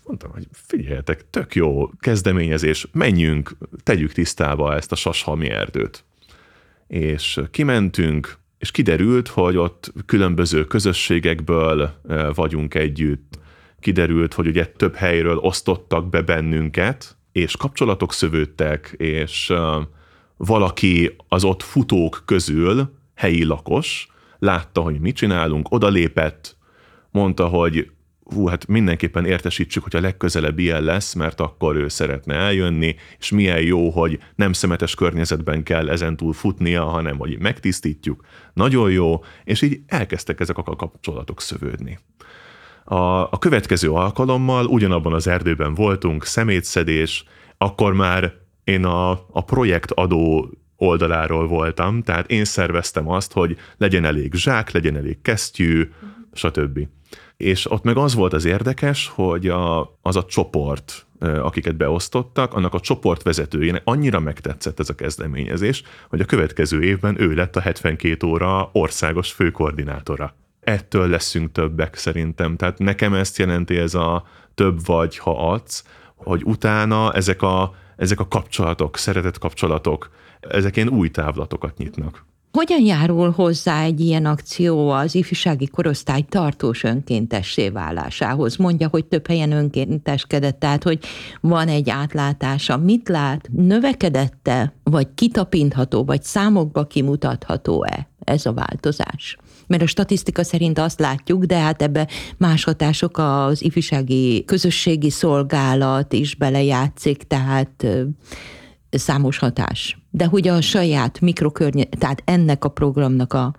Mondtam, 0.06 0.32
hogy 0.32 0.48
figyeljetek, 0.52 1.30
tök 1.30 1.56
jó 1.56 1.90
kezdeményezés, 2.00 2.88
menjünk, 2.92 3.58
tegyük 3.84 4.12
tisztába 4.12 4.76
ezt 4.76 4.92
a 4.92 4.96
sashalmi 4.96 5.50
erdőt. 5.50 6.04
És 6.88 7.42
kimentünk, 7.52 8.38
és 8.58 8.72
kiderült, 8.72 9.28
hogy 9.28 9.58
ott 9.58 9.94
különböző 10.06 10.66
közösségekből 10.66 11.94
vagyunk 12.34 12.74
együtt, 12.76 13.40
kiderült, 13.80 14.34
hogy 14.34 14.48
ugye 14.48 14.66
több 14.66 14.96
helyről 14.96 15.38
osztottak 15.38 16.10
be 16.10 16.22
bennünket, 16.22 17.18
és 17.32 17.58
kapcsolatok 17.58 18.14
szövődtek, 18.14 18.96
és 18.98 19.54
valaki 20.38 21.16
az 21.28 21.44
ott 21.44 21.64
futók 21.64 22.24
közül, 22.26 22.94
helyi 23.16 23.44
lakos, 23.44 24.08
látta, 24.44 24.82
hogy 24.82 25.00
mit 25.00 25.16
csinálunk, 25.16 25.72
odalépett, 25.72 26.58
mondta, 27.12 27.48
hogy 27.48 27.92
hú, 28.24 28.48
hát 28.48 28.68
mindenképpen 28.68 29.26
értesítsük, 29.26 29.84
hogy 29.84 29.96
a 29.96 30.02
legközelebb 30.02 30.60
ilyen 30.60 30.84
lesz, 30.84 31.14
mert 31.14 31.40
akkor 31.40 31.76
ő 31.76 31.88
szeretne 31.88 32.36
eljönni, 32.36 32.96
és 33.20 33.32
milyen 33.32 33.62
jó, 33.62 33.90
hogy 33.90 34.20
nem 34.36 34.54
szemetes 34.54 34.96
környezetben 34.96 35.64
kell 35.64 35.90
ezentúl 35.90 36.34
futnia, 36.34 36.84
hanem 36.84 37.18
hogy 37.18 37.40
megtisztítjuk. 37.40 38.26
Nagyon 38.54 38.92
jó, 38.92 39.24
és 39.44 39.62
így 39.62 39.80
elkezdtek 39.88 40.40
ezek 40.40 40.58
a 40.58 40.64
kapcsolatok 40.64 41.42
szövődni. 41.42 42.00
A, 42.84 42.96
a 43.22 43.38
következő 43.40 43.92
alkalommal 43.92 44.66
ugyanabban 44.66 45.14
az 45.14 45.28
erdőben 45.28 45.74
voltunk, 45.74 46.26
szemétszedés, 46.26 47.24
akkor 47.58 47.94
már 47.94 48.34
én 48.64 48.86
a, 48.86 49.12
a 49.12 49.44
projektadó 49.46 50.50
oldaláról 50.78 51.48
voltam, 51.48 52.02
tehát 52.02 52.32
én 52.32 52.46
szerveztem 52.46 53.10
azt, 53.10 53.34
hogy 53.34 53.58
legyen 53.78 54.06
elég 54.06 54.34
zsák, 54.34 54.72
legyen 54.72 54.96
elég 54.96 55.22
kesztyű, 55.22 55.90
stb. 56.34 56.88
És 57.38 57.72
ott 57.72 57.84
meg 57.84 57.98
az 57.98 58.14
volt 58.14 58.34
az 58.34 58.46
érdekes, 58.46 59.12
hogy 59.16 59.48
a, 59.48 59.98
az 60.02 60.16
a 60.16 60.26
csoport, 60.26 61.06
akiket 61.20 61.76
beosztottak, 61.76 62.54
annak 62.54 62.74
a 62.74 62.80
csoport 62.80 63.24
vezetőjének 63.24 63.82
annyira 63.86 64.20
megtetszett 64.20 64.80
ez 64.80 64.90
a 64.90 64.96
kezdeményezés, 64.96 65.84
hogy 66.10 66.20
a 66.20 66.26
következő 66.26 66.84
évben 66.84 67.22
ő 67.22 67.34
lett 67.34 67.56
a 67.56 67.60
72 67.60 68.28
óra 68.28 68.70
országos 68.72 69.32
főkoordinátora. 69.32 70.36
Ettől 70.60 71.08
leszünk 71.08 71.52
többek 71.52 71.96
szerintem. 71.96 72.56
Tehát 72.56 72.78
nekem 72.78 73.14
ezt 73.14 73.38
jelenti 73.38 73.78
ez 73.78 73.94
a 73.94 74.24
több 74.56 74.86
vagy, 74.86 75.18
ha 75.18 75.52
adsz, 75.52 75.84
hogy 76.16 76.42
utána 76.46 77.14
ezek 77.14 77.42
a, 77.42 77.76
ezek 77.96 78.20
a 78.20 78.28
kapcsolatok, 78.28 78.98
szeretett 78.98 79.38
kapcsolatok, 79.38 80.10
ezek 80.50 80.76
ilyen 80.76 80.90
új 80.90 81.10
távlatokat 81.10 81.78
nyitnak. 81.78 82.26
Hogyan 82.58 82.82
járul 82.82 83.32
hozzá 83.32 83.84
egy 83.84 84.00
ilyen 84.00 84.26
akció 84.26 84.90
az 84.90 85.16
ifjúsági 85.16 85.68
korosztály 85.68 86.22
tartós 86.22 86.84
önkéntessé 86.84 87.70
válásához? 87.70 88.56
Mondja, 88.56 88.88
hogy 88.88 89.06
több 89.06 89.28
helyen 89.28 89.52
önkénteskedett, 89.52 90.60
tehát 90.60 90.84
hogy 90.84 91.00
van 91.42 91.68
egy 91.68 91.90
átlátása. 91.90 92.78
Mit 92.78 93.10
lát? 93.10 93.50
Növekedette, 93.52 94.74
vagy 94.84 95.08
kitapintható, 95.16 96.04
vagy 96.04 96.24
számokba 96.24 96.88
kimutatható-e 96.88 98.08
ez 98.20 98.46
a 98.46 98.54
változás? 98.54 99.38
Mert 99.68 99.82
a 99.82 99.88
statisztika 99.88 100.44
szerint 100.44 100.80
azt 100.80 101.00
látjuk, 101.00 101.44
de 101.44 101.58
hát 101.58 101.82
ebbe 101.82 102.08
más 102.38 102.64
hatások 102.64 103.18
az 103.18 103.64
ifjúsági 103.64 104.44
közösségi 104.46 105.10
szolgálat 105.10 106.14
is 106.14 106.36
belejátszik, 106.36 107.24
tehát 107.24 107.88
számos 108.90 109.38
hatás. 109.38 110.03
De 110.16 110.26
hogy 110.26 110.48
a 110.48 110.62
saját 110.62 111.22
mikrokörnye, 111.22 111.84
tehát 111.84 112.22
ennek 112.26 112.66
a 112.66 112.70
programnak 112.70 113.34
a 113.34 113.56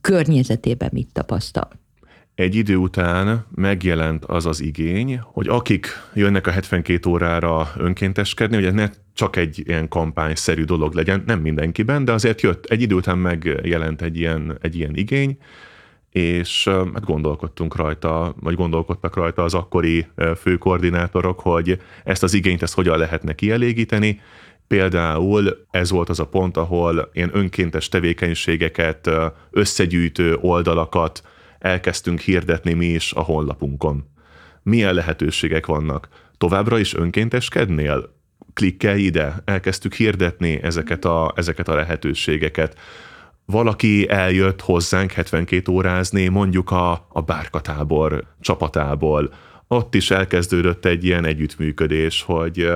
környezetében 0.00 0.90
mit 0.92 1.08
tapasztal? 1.12 1.70
Egy 2.34 2.54
idő 2.54 2.76
után 2.76 3.46
megjelent 3.54 4.24
az 4.24 4.46
az 4.46 4.60
igény, 4.60 5.20
hogy 5.22 5.48
akik 5.48 5.86
jönnek 6.14 6.46
a 6.46 6.50
72 6.50 7.10
órára 7.10 7.72
önkénteskedni, 7.76 8.62
hogy 8.62 8.74
ne 8.74 8.88
csak 9.14 9.36
egy 9.36 9.62
ilyen 9.64 9.88
kampányszerű 9.88 10.64
dolog 10.64 10.94
legyen, 10.94 11.22
nem 11.26 11.40
mindenkiben, 11.40 12.04
de 12.04 12.12
azért 12.12 12.40
jött, 12.40 12.64
egy 12.64 12.82
idő 12.82 12.94
után 12.94 13.18
megjelent 13.18 14.02
egy 14.02 14.16
ilyen, 14.16 14.58
egy 14.60 14.76
ilyen 14.76 14.96
igény, 14.96 15.38
és 16.10 16.68
hát 16.68 17.04
gondolkodtunk 17.04 17.76
rajta, 17.76 18.34
vagy 18.40 18.54
gondolkodtak 18.54 19.16
rajta 19.16 19.42
az 19.42 19.54
akkori 19.54 20.06
főkoordinátorok, 20.36 21.40
hogy 21.40 21.80
ezt 22.04 22.22
az 22.22 22.34
igényt 22.34 22.62
ezt 22.62 22.74
hogyan 22.74 22.98
lehetne 22.98 23.32
kielégíteni, 23.32 24.20
Például 24.70 25.66
ez 25.70 25.90
volt 25.90 26.08
az 26.08 26.20
a 26.20 26.26
pont, 26.26 26.56
ahol 26.56 27.10
ilyen 27.12 27.30
önkéntes 27.32 27.88
tevékenységeket, 27.88 29.10
összegyűjtő 29.50 30.36
oldalakat 30.40 31.22
elkezdtünk 31.58 32.20
hirdetni 32.20 32.72
mi 32.72 32.86
is 32.86 33.12
a 33.12 33.20
honlapunkon. 33.20 34.04
Milyen 34.62 34.94
lehetőségek 34.94 35.66
vannak? 35.66 36.08
Továbbra 36.38 36.78
is 36.78 36.94
önkénteskednél? 36.94 38.14
Klikkelj 38.54 39.00
ide, 39.00 39.42
elkezdtük 39.44 39.94
hirdetni 39.94 40.62
ezeket 40.62 41.04
a, 41.04 41.32
ezeket 41.36 41.68
a 41.68 41.74
lehetőségeket. 41.74 42.78
Valaki 43.44 44.08
eljött 44.08 44.60
hozzánk 44.60 45.12
72 45.12 45.72
órázni, 45.72 46.28
mondjuk 46.28 46.70
a, 46.70 47.06
a 47.08 47.20
bárkatábor 47.20 48.24
csapatából. 48.40 49.32
Ott 49.68 49.94
is 49.94 50.10
elkezdődött 50.10 50.84
egy 50.84 51.04
ilyen 51.04 51.24
együttműködés, 51.24 52.22
hogy 52.22 52.72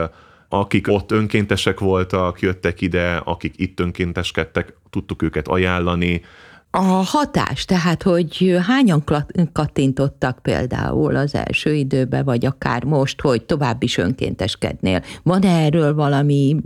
akik 0.61 0.89
ott 0.89 1.11
önkéntesek 1.11 1.81
voltak, 1.81 2.41
jöttek 2.41 2.81
ide, 2.81 3.17
akik 3.17 3.55
itt 3.57 3.81
önkénteskedtek, 3.81 4.75
tudtuk 4.91 5.23
őket 5.23 5.49
ajánlani. 5.49 6.23
A 6.71 6.83
hatás, 6.83 7.65
tehát, 7.65 8.03
hogy 8.03 8.57
hányan 8.67 9.05
kattintottak 9.53 10.39
például 10.43 11.17
az 11.17 11.35
első 11.35 11.75
időben, 11.75 12.25
vagy 12.25 12.47
akár 12.47 12.85
most, 12.85 13.21
hogy 13.21 13.43
tovább 13.43 13.83
is 13.83 13.97
önkénteskednél. 13.97 15.03
Van-e 15.23 15.65
erről 15.65 15.95
valami 15.95 16.57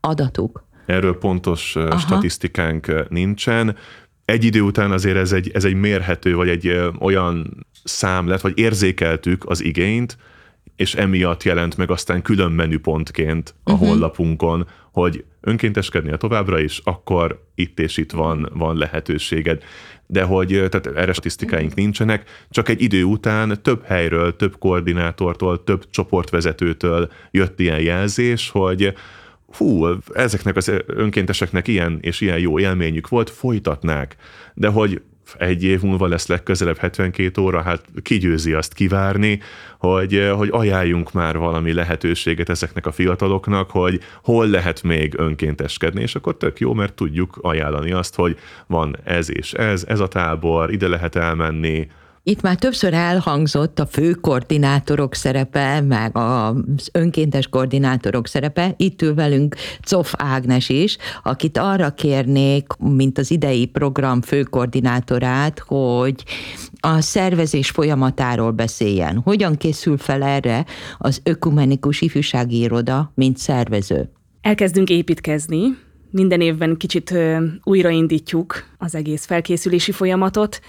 adatuk? 0.00 0.64
Erről 0.86 1.18
pontos 1.18 1.76
Aha. 1.76 1.98
statisztikánk 1.98 3.08
nincsen. 3.08 3.76
Egy 4.24 4.44
idő 4.44 4.60
után 4.60 4.90
azért 4.90 5.16
ez 5.16 5.32
egy, 5.32 5.50
ez 5.54 5.64
egy 5.64 5.74
mérhető, 5.74 6.34
vagy 6.34 6.48
egy 6.48 6.92
olyan 6.98 7.66
szám 7.84 8.28
lett, 8.28 8.40
vagy 8.40 8.58
érzékeltük 8.58 9.44
az 9.46 9.64
igényt, 9.64 10.16
és 10.82 10.94
emiatt 10.94 11.42
jelent 11.42 11.76
meg 11.76 11.90
aztán 11.90 12.22
külön 12.22 12.52
menüpontként 12.52 13.54
a 13.64 13.72
uh-huh. 13.72 13.88
honlapunkon, 13.88 14.68
hogy 14.92 15.24
önkénteskednél 15.40 16.16
továbbra 16.16 16.60
is, 16.60 16.80
akkor 16.84 17.44
itt 17.54 17.80
és 17.80 17.96
itt 17.96 18.12
van, 18.12 18.48
van 18.54 18.76
lehetőséged. 18.76 19.62
De 20.06 20.22
hogy 20.22 20.48
tehát 20.48 20.86
erre 20.86 21.12
statisztikáink 21.12 21.74
nincsenek, 21.74 22.46
csak 22.50 22.68
egy 22.68 22.82
idő 22.82 23.04
után 23.04 23.62
több 23.62 23.84
helyről, 23.84 24.36
több 24.36 24.58
koordinátortól, 24.58 25.64
több 25.64 25.90
csoportvezetőtől 25.90 27.10
jött 27.30 27.60
ilyen 27.60 27.80
jelzés, 27.80 28.50
hogy 28.50 28.94
hú, 29.56 29.86
ezeknek 30.12 30.56
az 30.56 30.72
önkénteseknek 30.86 31.68
ilyen 31.68 31.98
és 32.00 32.20
ilyen 32.20 32.38
jó 32.38 32.58
élményük 32.58 33.08
volt, 33.08 33.30
folytatnák. 33.30 34.16
De 34.54 34.68
hogy 34.68 35.02
egy 35.38 35.64
év 35.64 35.82
múlva 35.82 36.06
lesz 36.06 36.26
legközelebb 36.26 36.76
72 36.76 37.40
óra, 37.40 37.62
hát 37.62 37.84
kigyőzi 38.02 38.52
azt 38.52 38.74
kivárni, 38.74 39.40
hogy, 39.78 40.30
hogy 40.36 40.48
ajánljunk 40.52 41.12
már 41.12 41.38
valami 41.38 41.72
lehetőséget 41.72 42.48
ezeknek 42.48 42.86
a 42.86 42.92
fiataloknak, 42.92 43.70
hogy 43.70 44.00
hol 44.22 44.46
lehet 44.46 44.82
még 44.82 45.14
önkénteskedni, 45.16 46.02
és 46.02 46.14
akkor 46.14 46.36
tök 46.36 46.60
jó, 46.60 46.72
mert 46.72 46.94
tudjuk 46.94 47.38
ajánlani 47.40 47.92
azt, 47.92 48.14
hogy 48.14 48.38
van 48.66 48.96
ez 49.04 49.30
és 49.30 49.52
ez, 49.52 49.84
ez 49.88 50.00
a 50.00 50.08
tábor, 50.08 50.72
ide 50.72 50.88
lehet 50.88 51.16
elmenni, 51.16 51.88
itt 52.24 52.40
már 52.40 52.56
többször 52.56 52.94
elhangzott 52.94 53.78
a 53.78 53.86
fő 53.86 54.12
koordinátorok 54.12 55.14
szerepe, 55.14 55.80
meg 55.80 56.16
az 56.16 56.88
önkéntes 56.92 57.48
koordinátorok 57.48 58.26
szerepe. 58.26 58.74
Itt 58.76 59.02
ül 59.02 59.14
velünk 59.14 59.56
Cof 59.80 60.14
Ágnes 60.16 60.68
is, 60.68 60.96
akit 61.22 61.58
arra 61.58 61.90
kérnék, 61.90 62.66
mint 62.78 63.18
az 63.18 63.30
idei 63.30 63.66
program 63.66 64.22
főkoordinátorát, 64.22 65.58
hogy 65.58 66.24
a 66.80 67.00
szervezés 67.00 67.70
folyamatáról 67.70 68.50
beszéljen. 68.50 69.20
Hogyan 69.24 69.56
készül 69.56 69.98
fel 69.98 70.22
erre 70.22 70.64
az 70.98 71.20
ökumenikus 71.22 72.00
ifjúsági 72.00 72.58
iroda, 72.58 73.12
mint 73.14 73.38
szervező? 73.38 74.10
Elkezdünk 74.40 74.90
építkezni, 74.90 75.60
minden 76.10 76.40
évben 76.40 76.76
kicsit 76.76 77.14
újraindítjuk 77.62 78.64
az 78.78 78.94
egész 78.94 79.24
felkészülési 79.24 79.92
folyamatot, 79.92 80.60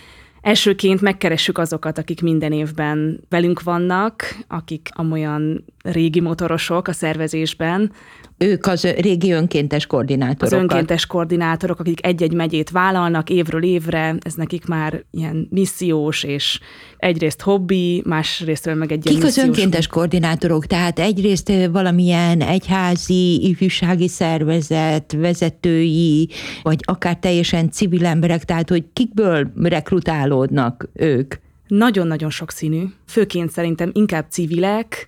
Elsőként 0.43 1.01
megkeressük 1.01 1.57
azokat, 1.57 1.97
akik 1.97 2.21
minden 2.21 2.51
évben 2.51 3.19
velünk 3.29 3.61
vannak, 3.63 4.35
akik 4.47 4.89
amolyan 4.91 5.65
régi 5.83 6.19
motorosok 6.19 6.87
a 6.87 6.93
szervezésben. 6.93 7.91
Ők 8.37 8.65
az 8.65 8.83
régi 8.83 9.31
önkéntes 9.31 9.85
koordinátorok. 9.85 10.41
Az 10.41 10.59
önkéntes 10.59 11.05
koordinátorok, 11.05 11.79
akik 11.79 12.05
egy-egy 12.05 12.33
megyét 12.33 12.69
vállalnak 12.69 13.29
évről 13.29 13.63
évre, 13.63 14.15
ez 14.19 14.33
nekik 14.33 14.65
már 14.65 15.03
ilyen 15.11 15.47
missziós 15.49 16.23
és 16.23 16.59
egyrészt 16.97 17.41
hobbi, 17.41 18.01
másrészt 18.05 18.75
meg 18.75 18.91
egy 18.91 19.03
Kik 19.03 19.23
az 19.23 19.37
önkéntes 19.37 19.87
koordinátorok? 19.87 20.65
Tehát 20.65 20.99
egyrészt 20.99 21.51
valamilyen 21.71 22.41
egyházi, 22.41 23.47
ifjúsági 23.47 24.07
szervezet, 24.07 25.15
vezetői, 25.17 26.29
vagy 26.61 26.79
akár 26.81 27.17
teljesen 27.17 27.71
civil 27.71 28.05
emberek, 28.05 28.43
tehát 28.43 28.69
hogy 28.69 28.83
kikből 28.93 29.51
rekrutálódnak 29.63 30.89
ők? 30.93 31.35
Nagyon-nagyon 31.67 32.29
sokszínű. 32.29 32.83
Főként 33.07 33.51
szerintem 33.51 33.89
inkább 33.93 34.25
civilek, 34.29 35.07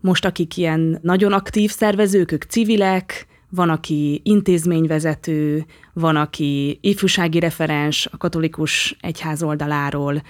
most 0.00 0.24
akik 0.24 0.56
ilyen 0.56 0.98
nagyon 1.02 1.32
aktív 1.32 1.70
szervezők, 1.70 2.32
ők 2.32 2.42
civilek, 2.42 3.28
van, 3.50 3.70
aki 3.70 4.20
intézményvezető, 4.24 5.64
van, 5.92 6.16
aki 6.16 6.78
ifjúsági 6.82 7.38
referens 7.38 8.08
a 8.12 8.16
katolikus 8.16 8.96
egyház 9.00 9.42
oldaláról, 9.42 10.22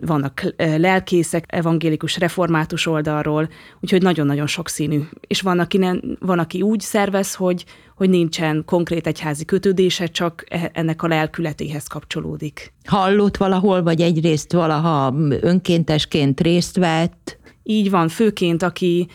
vannak 0.00 0.54
lelkészek, 0.56 1.44
evangélikus 1.48 2.18
református 2.18 2.86
oldalról, 2.86 3.48
úgyhogy 3.80 4.02
nagyon-nagyon 4.02 4.46
sokszínű. 4.46 5.00
És 5.26 5.40
van, 5.40 5.58
aki, 5.58 5.78
nem, 5.78 6.00
van, 6.20 6.38
aki 6.38 6.62
úgy 6.62 6.80
szervez, 6.80 7.34
hogy, 7.34 7.64
hogy 7.96 8.10
nincsen 8.10 8.62
konkrét 8.66 9.06
egyházi 9.06 9.44
kötődése, 9.44 10.06
csak 10.06 10.44
e, 10.48 10.70
ennek 10.72 11.02
a 11.02 11.06
lelkületéhez 11.06 11.86
kapcsolódik. 11.86 12.72
Hallott 12.84 13.36
valahol, 13.36 13.82
vagy 13.82 14.00
egyrészt 14.00 14.52
valaha 14.52 15.14
önkéntesként 15.40 16.40
részt 16.40 16.76
vett? 16.76 17.38
Így 17.66 17.90
van, 17.90 18.08
főként 18.08 18.62
aki 18.62 19.08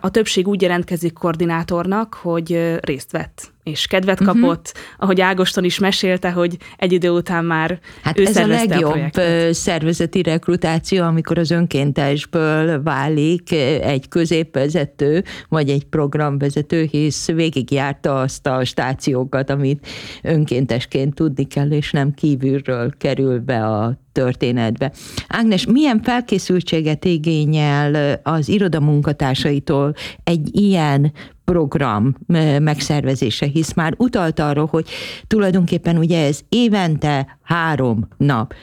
a 0.00 0.10
többség 0.10 0.48
úgy 0.48 0.62
jelentkezik 0.62 1.12
koordinátornak, 1.12 2.14
hogy 2.14 2.78
részt 2.80 3.10
vett 3.10 3.53
és 3.64 3.86
kedvet 3.86 4.20
uh-huh. 4.20 4.40
kapott, 4.40 4.74
ahogy 4.98 5.20
Ágoston 5.20 5.64
is 5.64 5.78
mesélte, 5.78 6.30
hogy 6.30 6.56
egy 6.76 6.92
idő 6.92 7.10
után 7.10 7.44
már 7.44 7.78
hát 8.02 8.18
ő 8.18 8.26
ez 8.26 8.36
a 8.36 8.46
legjobb 8.46 9.16
a 9.16 9.54
szervezeti 9.54 10.22
rekrutáció, 10.22 11.04
amikor 11.04 11.38
az 11.38 11.50
önkéntesből 11.50 12.82
válik 12.82 13.52
egy 13.82 14.08
középvezető, 14.08 15.24
vagy 15.48 15.68
egy 15.70 15.84
programvezető, 15.84 16.88
hisz 16.90 17.26
végigjárta 17.26 18.20
azt 18.20 18.46
a 18.46 18.64
stációkat, 18.64 19.50
amit 19.50 19.86
önkéntesként 20.22 21.14
tudni 21.14 21.44
kell, 21.44 21.70
és 21.70 21.90
nem 21.90 22.12
kívülről 22.12 22.92
kerül 22.98 23.38
be 23.38 23.66
a 23.66 24.02
történetbe. 24.12 24.92
Ágnes, 25.28 25.66
milyen 25.66 26.02
felkészültséget 26.02 27.04
igényel 27.04 28.20
az 28.22 28.48
iroda 28.48 28.80
munkatársaitól 28.80 29.94
egy 30.24 30.48
ilyen 30.52 31.12
program 31.44 32.14
megszervezése, 32.58 33.46
hisz 33.46 33.72
már 33.72 33.94
utalt 33.96 34.38
arról, 34.38 34.66
hogy 34.66 34.88
tulajdonképpen 35.26 35.96
ugye 35.96 36.26
ez 36.26 36.40
évente 36.48 37.38
három 37.42 38.08
nap 38.16 38.54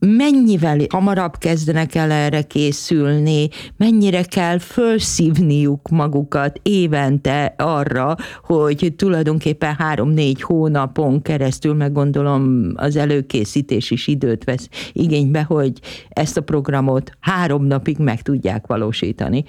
mennyivel 0.00 0.78
hamarabb 0.88 1.36
kezdenek 1.38 1.94
el 1.94 2.10
erre 2.10 2.42
készülni, 2.42 3.48
mennyire 3.76 4.22
kell 4.22 4.58
felszívniuk 4.58 5.88
magukat 5.88 6.60
évente 6.62 7.54
arra, 7.58 8.16
hogy 8.42 8.92
tulajdonképpen 8.96 9.74
három-négy 9.78 10.42
hónapon 10.42 11.22
keresztül, 11.22 11.74
meg 11.74 11.92
gondolom 11.92 12.72
az 12.74 12.96
előkészítés 12.96 13.90
is 13.90 14.06
időt 14.06 14.44
vesz 14.44 14.68
igénybe, 14.92 15.42
hogy 15.42 15.72
ezt 16.08 16.36
a 16.36 16.42
programot 16.42 17.10
három 17.20 17.64
napig 17.64 17.98
meg 17.98 18.22
tudják 18.22 18.66
valósítani. 18.66 19.44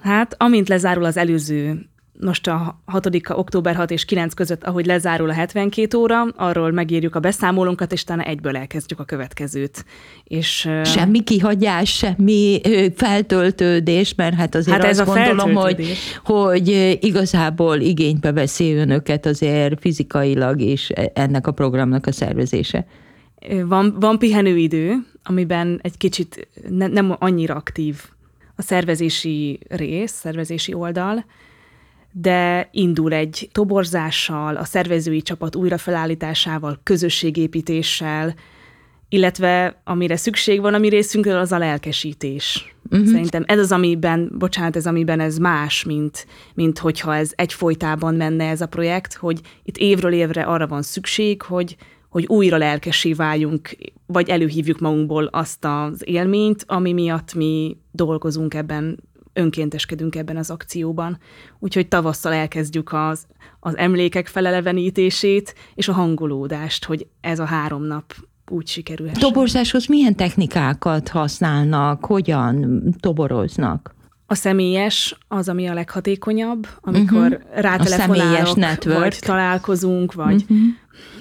Hát, 0.00 0.34
amint 0.38 0.68
lezárul 0.68 1.04
az 1.04 1.16
előző 1.16 1.90
most 2.22 2.46
a 2.46 2.80
6 2.84 3.08
október 3.28 3.74
6 3.74 3.90
és 3.90 4.04
9 4.04 4.34
között, 4.34 4.64
ahogy 4.64 4.86
lezárul 4.86 5.30
a 5.30 5.32
72 5.32 5.98
óra, 5.98 6.22
arról 6.36 6.70
megírjuk 6.70 7.14
a 7.14 7.20
beszámolónkat, 7.20 7.92
és 7.92 8.02
utána 8.02 8.22
egyből 8.22 8.56
elkezdjük 8.56 9.00
a 9.00 9.04
következőt. 9.04 9.84
És, 10.24 10.68
semmi 10.84 11.22
kihagyás, 11.22 11.90
semmi 11.96 12.60
feltöltődés, 12.96 14.14
mert 14.14 14.34
hát 14.34 14.54
azért 14.54 14.76
hát 14.76 14.86
ez 14.86 14.98
azt 14.98 15.08
a 15.08 15.12
gondolom, 15.12 15.54
hogy, 15.54 15.96
hogy 16.24 16.98
igazából 17.00 17.76
igénybe 17.76 18.32
veszi 18.32 18.72
önöket 18.72 19.26
azért 19.26 19.80
fizikailag 19.80 20.60
is 20.60 20.90
e, 20.90 21.10
ennek 21.14 21.46
a 21.46 21.52
programnak 21.52 22.06
a 22.06 22.12
szervezése. 22.12 22.86
Van, 23.64 23.96
van 24.00 24.18
pihenőidő, 24.18 24.94
amiben 25.22 25.80
egy 25.82 25.96
kicsit 25.96 26.48
ne, 26.68 26.86
nem 26.86 27.16
annyira 27.18 27.54
aktív 27.54 28.02
a 28.56 28.62
szervezési 28.62 29.60
rész, 29.68 30.12
szervezési 30.12 30.74
oldal, 30.74 31.24
de 32.12 32.68
indul 32.72 33.12
egy 33.12 33.48
toborzással, 33.52 34.56
a 34.56 34.64
szervezői 34.64 35.22
csapat 35.22 35.56
újrafelállításával, 35.56 36.80
közösségépítéssel, 36.82 38.34
illetve 39.08 39.80
amire 39.84 40.16
szükség 40.16 40.60
van 40.60 40.74
a 40.74 40.78
mi 40.78 40.88
részünkről, 40.88 41.38
az 41.38 41.52
a 41.52 41.58
lelkesítés. 41.58 42.74
Uh-huh. 42.90 43.08
Szerintem 43.08 43.44
ez 43.46 43.58
az, 43.58 43.72
amiben, 43.72 44.30
bocsánat, 44.38 44.76
ez 44.76 44.86
amiben 44.86 45.20
ez 45.20 45.38
más, 45.38 45.84
mint, 45.84 46.26
mint 46.54 46.78
hogyha 46.78 47.14
ez 47.14 47.32
egyfolytában 47.34 48.14
menne 48.14 48.48
ez 48.48 48.60
a 48.60 48.66
projekt, 48.66 49.14
hogy 49.14 49.40
itt 49.62 49.76
évről 49.76 50.12
évre 50.12 50.42
arra 50.42 50.66
van 50.66 50.82
szükség, 50.82 51.42
hogy, 51.42 51.76
hogy 52.08 52.26
újra 52.26 52.56
lelkesé 52.56 53.12
váljunk, 53.12 53.76
vagy 54.06 54.28
előhívjuk 54.28 54.78
magunkból 54.78 55.24
azt 55.24 55.64
az 55.64 56.02
élményt, 56.04 56.64
ami 56.66 56.92
miatt 56.92 57.34
mi 57.34 57.76
dolgozunk 57.90 58.54
ebben 58.54 58.98
önkénteskedünk 59.32 60.16
ebben 60.16 60.36
az 60.36 60.50
akcióban. 60.50 61.18
Úgyhogy 61.58 61.88
tavasszal 61.88 62.32
elkezdjük 62.32 62.92
az, 62.92 63.26
az 63.60 63.76
emlékek 63.76 64.26
felelevenítését 64.26 65.54
és 65.74 65.88
a 65.88 65.92
hangolódást, 65.92 66.84
hogy 66.84 67.06
ez 67.20 67.38
a 67.38 67.44
három 67.44 67.82
nap 67.82 68.14
úgy 68.50 68.66
sikerülhet. 68.66 69.18
Toborzáshoz 69.18 69.86
milyen 69.86 70.14
technikákat 70.14 71.08
használnak, 71.08 72.04
hogyan 72.04 72.82
toboroznak? 73.00 73.94
A 74.26 74.34
személyes 74.34 75.18
az, 75.28 75.48
ami 75.48 75.66
a 75.66 75.74
leghatékonyabb, 75.74 76.66
amikor 76.80 77.26
uh-huh. 77.26 77.60
rátelefonálok, 77.60 78.84
vagy 78.84 79.18
találkozunk, 79.20 80.12
vagy 80.12 80.42
uh-huh. 80.42 80.58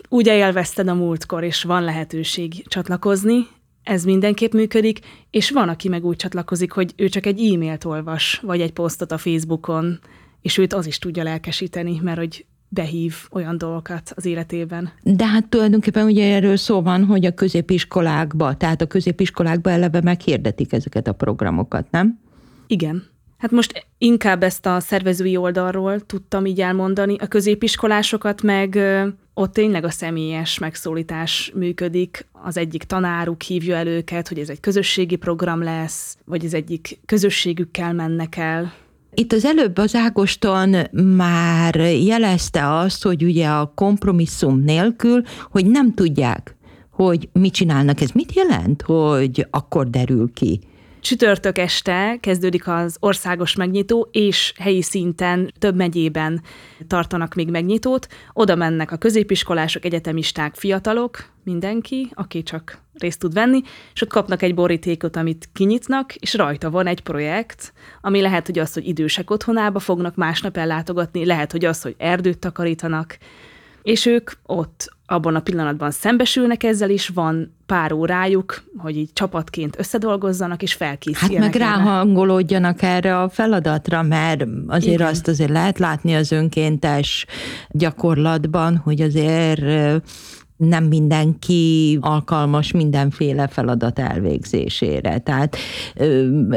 úgy 0.10 0.28
élvezted 0.28 0.88
a 0.88 0.94
múltkor, 0.94 1.44
és 1.44 1.64
van 1.64 1.84
lehetőség 1.84 2.68
csatlakozni, 2.68 3.48
ez 3.84 4.04
mindenképp 4.04 4.54
működik, 4.54 5.00
és 5.30 5.50
van, 5.50 5.70
aki 5.70 5.90
meg 5.90 6.06
úgy 6.06 6.16
csatlakozik, 6.16 6.72
hogy 6.72 6.94
ő 6.96 7.10
csak 7.10 7.26
egy 7.26 7.54
e-mailt 7.54 7.86
olvas, 7.86 8.40
vagy 8.44 8.62
egy 8.62 8.74
posztot 8.74 9.12
a 9.12 9.18
Facebookon, 9.18 10.00
és 10.42 10.58
őt 10.58 10.74
az 10.74 10.86
is 10.86 11.00
tudja 11.00 11.24
lelkesíteni, 11.24 12.00
mert 12.04 12.18
hogy 12.18 12.46
behív 12.70 13.16
olyan 13.32 13.58
dolgokat 13.58 14.14
az 14.16 14.26
életében. 14.26 14.92
De 15.04 15.26
hát 15.26 15.48
tulajdonképpen 15.48 16.06
ugye 16.06 16.34
erről 16.36 16.56
szó 16.56 16.82
van, 16.82 17.06
hogy 17.06 17.26
a 17.26 17.34
középiskolákba, 17.34 18.58
tehát 18.58 18.82
a 18.82 18.88
középiskolákba 18.88 19.70
eleve 19.70 20.02
meghirdetik 20.02 20.74
ezeket 20.74 21.08
a 21.08 21.14
programokat, 21.14 21.92
nem? 21.92 22.20
Igen. 22.68 23.04
Hát 23.42 23.52
most 23.52 23.88
inkább 23.98 24.44
ezt 24.44 24.66
a 24.66 24.80
szervezői 24.80 25.38
oldalról 25.38 26.00
tudtam 26.00 26.46
így 26.46 26.62
elmondani. 26.62 27.16
A 27.20 27.28
középiskolásokat 27.28 28.42
meg 28.42 28.80
ott 29.34 29.54
tényleg 29.54 29.84
a 29.84 29.90
személyes 29.90 30.60
megszólítás 30.60 31.52
működik. 31.56 32.28
Az 32.32 32.58
egyik 32.58 32.84
tanáruk 32.84 33.42
hívja 33.42 33.76
el 33.76 33.88
őket, 33.88 34.28
hogy 34.28 34.40
ez 34.40 34.50
egy 34.50 34.60
közösségi 34.60 35.16
program 35.16 35.64
lesz, 35.64 36.18
vagy 36.26 36.46
az 36.46 36.54
egyik 36.54 37.00
közösségükkel 37.06 37.94
mennek 37.94 38.38
el. 38.38 38.74
Itt 39.14 39.34
az 39.34 39.46
előbb 39.46 39.78
az 39.78 39.96
Ágoston 39.96 40.76
már 41.16 41.76
jelezte 42.04 42.74
azt, 42.78 43.04
hogy 43.04 43.24
ugye 43.24 43.48
a 43.48 43.72
kompromisszum 43.76 44.60
nélkül, 44.60 45.22
hogy 45.52 45.66
nem 45.66 45.94
tudják, 45.94 46.56
hogy 46.90 47.30
mit 47.34 47.54
csinálnak. 47.54 48.02
Ez 48.02 48.10
mit 48.12 48.34
jelent, 48.34 48.82
hogy 48.82 49.48
akkor 49.50 49.90
derül 49.90 50.32
ki? 50.34 50.60
Csütörtök 51.02 51.58
este 51.58 52.18
kezdődik 52.20 52.68
az 52.68 52.98
országos 53.00 53.56
megnyitó, 53.56 54.10
és 54.12 54.54
helyi 54.60 54.82
szinten 54.82 55.54
több 55.60 55.76
megyében 55.76 56.42
tartanak 56.88 57.34
még 57.34 57.50
megnyitót. 57.50 58.08
Oda 58.34 58.56
mennek 58.56 58.92
a 58.92 58.98
középiskolások, 58.98 59.86
egyetemisták, 59.86 60.56
fiatalok, 60.56 61.30
mindenki, 61.44 62.12
aki 62.14 62.44
csak 62.44 62.78
részt 62.94 63.20
tud 63.20 63.34
venni, 63.34 63.62
és 63.94 64.02
ott 64.02 64.10
kapnak 64.10 64.42
egy 64.42 64.54
borítékot, 64.54 65.16
amit 65.16 65.50
kinyitnak, 65.54 66.16
és 66.16 66.34
rajta 66.34 66.70
van 66.70 66.88
egy 66.88 67.02
projekt, 67.02 67.74
ami 68.02 68.22
lehet, 68.22 68.46
hogy 68.46 68.60
az, 68.60 68.74
hogy 68.74 68.88
idősek 68.88 69.30
otthonába 69.30 69.80
fognak 69.80 70.16
másnap 70.16 70.58
ellátogatni, 70.58 71.26
lehet, 71.26 71.52
hogy 71.52 71.66
az, 71.66 71.82
hogy 71.82 71.96
erdőt 71.98 72.40
takarítanak, 72.40 73.18
és 73.84 74.06
ők 74.06 74.32
ott 74.46 74.90
abban 75.06 75.36
a 75.36 75.40
pillanatban 75.40 75.92
szembesülnek 75.92 76.64
ezzel 76.64 76.90
is, 76.90 77.08
van 77.08 77.56
pár 77.66 77.92
órájuk, 77.92 78.64
hogy 78.78 78.98
így 78.98 79.14
csapatként 79.14 79.80
összedolgozzanak, 79.80 80.62
és 80.62 80.74
felkészüljenek. 80.74 81.44
Hát 81.44 81.60
meg 81.60 81.70
erre. 81.70 81.84
ráhangolódjanak 81.84 82.82
erre 82.82 83.20
a 83.20 83.30
feladatra, 83.30 84.02
mert 84.02 84.44
azért 84.68 84.94
Igen. 84.94 85.08
azt 85.08 85.28
azért 85.28 85.50
lehet 85.50 85.80
látni 85.80 86.16
az 86.16 86.32
önkéntes 86.32 87.26
gyakorlatban, 87.70 88.78
hogy 88.78 89.02
azért 89.02 89.62
nem 90.62 90.84
mindenki 90.84 91.98
alkalmas 92.02 92.72
mindenféle 92.72 93.48
feladat 93.48 94.00
elvégzésére. 94.00 95.18
Tehát 95.18 95.58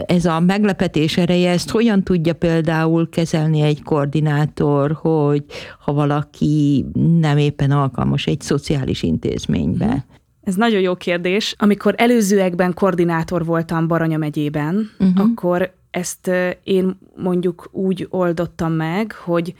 ez 0.07 0.25
a 0.25 0.41
meglepetés 0.41 1.17
ereje, 1.17 1.51
ezt 1.51 1.71
hogyan 1.71 2.03
tudja 2.03 2.33
például 2.33 3.09
kezelni 3.09 3.61
egy 3.61 3.83
koordinátor, 3.83 4.93
hogy 4.93 5.45
ha 5.85 5.93
valaki 5.93 6.87
nem 7.21 7.39
éppen 7.39 7.71
alkalmas 7.71 8.27
egy 8.27 8.41
szociális 8.41 9.03
intézménybe? 9.03 9.87
Mhm. 9.87 9.97
Ez 10.43 10.55
nagyon 10.55 10.81
jó 10.81 10.95
kérdés. 10.95 11.55
Amikor 11.59 11.95
előzőekben 11.97 12.75
koordinátor 12.75 13.45
voltam 13.45 13.89
Baranya 13.89 14.19
megyében, 14.19 14.91
uh-huh. 14.99 15.21
akkor 15.21 15.75
ezt 15.91 16.31
én 16.65 16.99
mondjuk 17.17 17.69
úgy 17.73 18.07
oldottam 18.11 18.73
meg, 18.73 19.13
hogy 19.13 19.55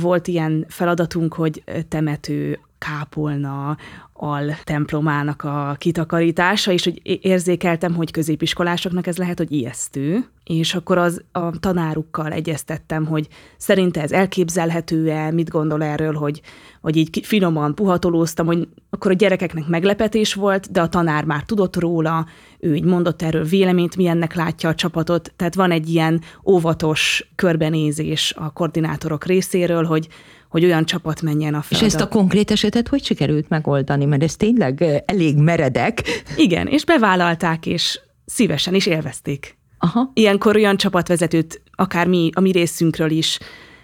volt 0.00 0.28
ilyen 0.28 0.64
feladatunk, 0.68 1.34
hogy 1.34 1.64
temető 1.88 2.58
kápolna, 2.78 3.76
al 4.22 4.56
templomának 4.64 5.42
a 5.42 5.76
kitakarítása, 5.78 6.72
és 6.72 6.84
hogy 6.84 7.00
érzékeltem, 7.22 7.94
hogy 7.94 8.10
középiskolásoknak 8.10 9.06
ez 9.06 9.16
lehet, 9.16 9.38
hogy 9.38 9.52
ijesztő, 9.52 10.24
és 10.44 10.74
akkor 10.74 10.98
az 10.98 11.22
a 11.32 11.58
tanárukkal 11.58 12.32
egyeztettem, 12.32 13.06
hogy 13.06 13.28
szerinte 13.56 14.02
ez 14.02 14.12
elképzelhető-e, 14.12 15.30
mit 15.30 15.48
gondol 15.48 15.82
erről, 15.82 16.14
hogy, 16.14 16.40
hogy 16.80 16.96
így 16.96 17.20
finoman 17.22 17.74
puhatolóztam, 17.74 18.46
hogy 18.46 18.68
akkor 18.90 19.10
a 19.10 19.14
gyerekeknek 19.14 19.66
meglepetés 19.66 20.34
volt, 20.34 20.70
de 20.70 20.80
a 20.80 20.88
tanár 20.88 21.24
már 21.24 21.42
tudott 21.42 21.76
róla, 21.76 22.26
ő 22.58 22.74
így 22.74 22.84
mondott 22.84 23.22
erről 23.22 23.44
véleményt, 23.44 23.96
milyennek 23.96 24.34
látja 24.34 24.68
a 24.68 24.74
csapatot, 24.74 25.32
tehát 25.36 25.54
van 25.54 25.70
egy 25.70 25.88
ilyen 25.88 26.20
óvatos 26.44 27.30
körbenézés 27.34 28.34
a 28.36 28.52
koordinátorok 28.52 29.24
részéről, 29.24 29.84
hogy 29.84 30.08
hogy 30.50 30.64
olyan 30.64 30.84
csapat 30.84 31.22
menjen 31.22 31.54
a 31.54 31.62
feladat. 31.62 31.88
És 31.88 31.94
ezt 31.94 32.04
a 32.04 32.08
konkrét 32.08 32.50
esetet 32.50 32.88
hogy 32.88 33.04
sikerült 33.04 33.48
megoldani? 33.48 34.04
Mert 34.04 34.22
ez 34.22 34.36
tényleg 34.36 35.02
elég 35.06 35.36
meredek. 35.36 36.02
Igen, 36.36 36.66
és 36.66 36.84
bevállalták, 36.84 37.66
és 37.66 38.00
szívesen 38.24 38.74
is 38.74 38.86
élvezték. 38.86 39.58
Aha. 39.78 40.10
Ilyenkor 40.14 40.56
olyan 40.56 40.76
csapatvezetőt, 40.76 41.62
akár 41.70 42.06
mi, 42.06 42.30
a 42.34 42.40
mi 42.40 42.50
részünkről 42.50 43.10
is 43.10 43.38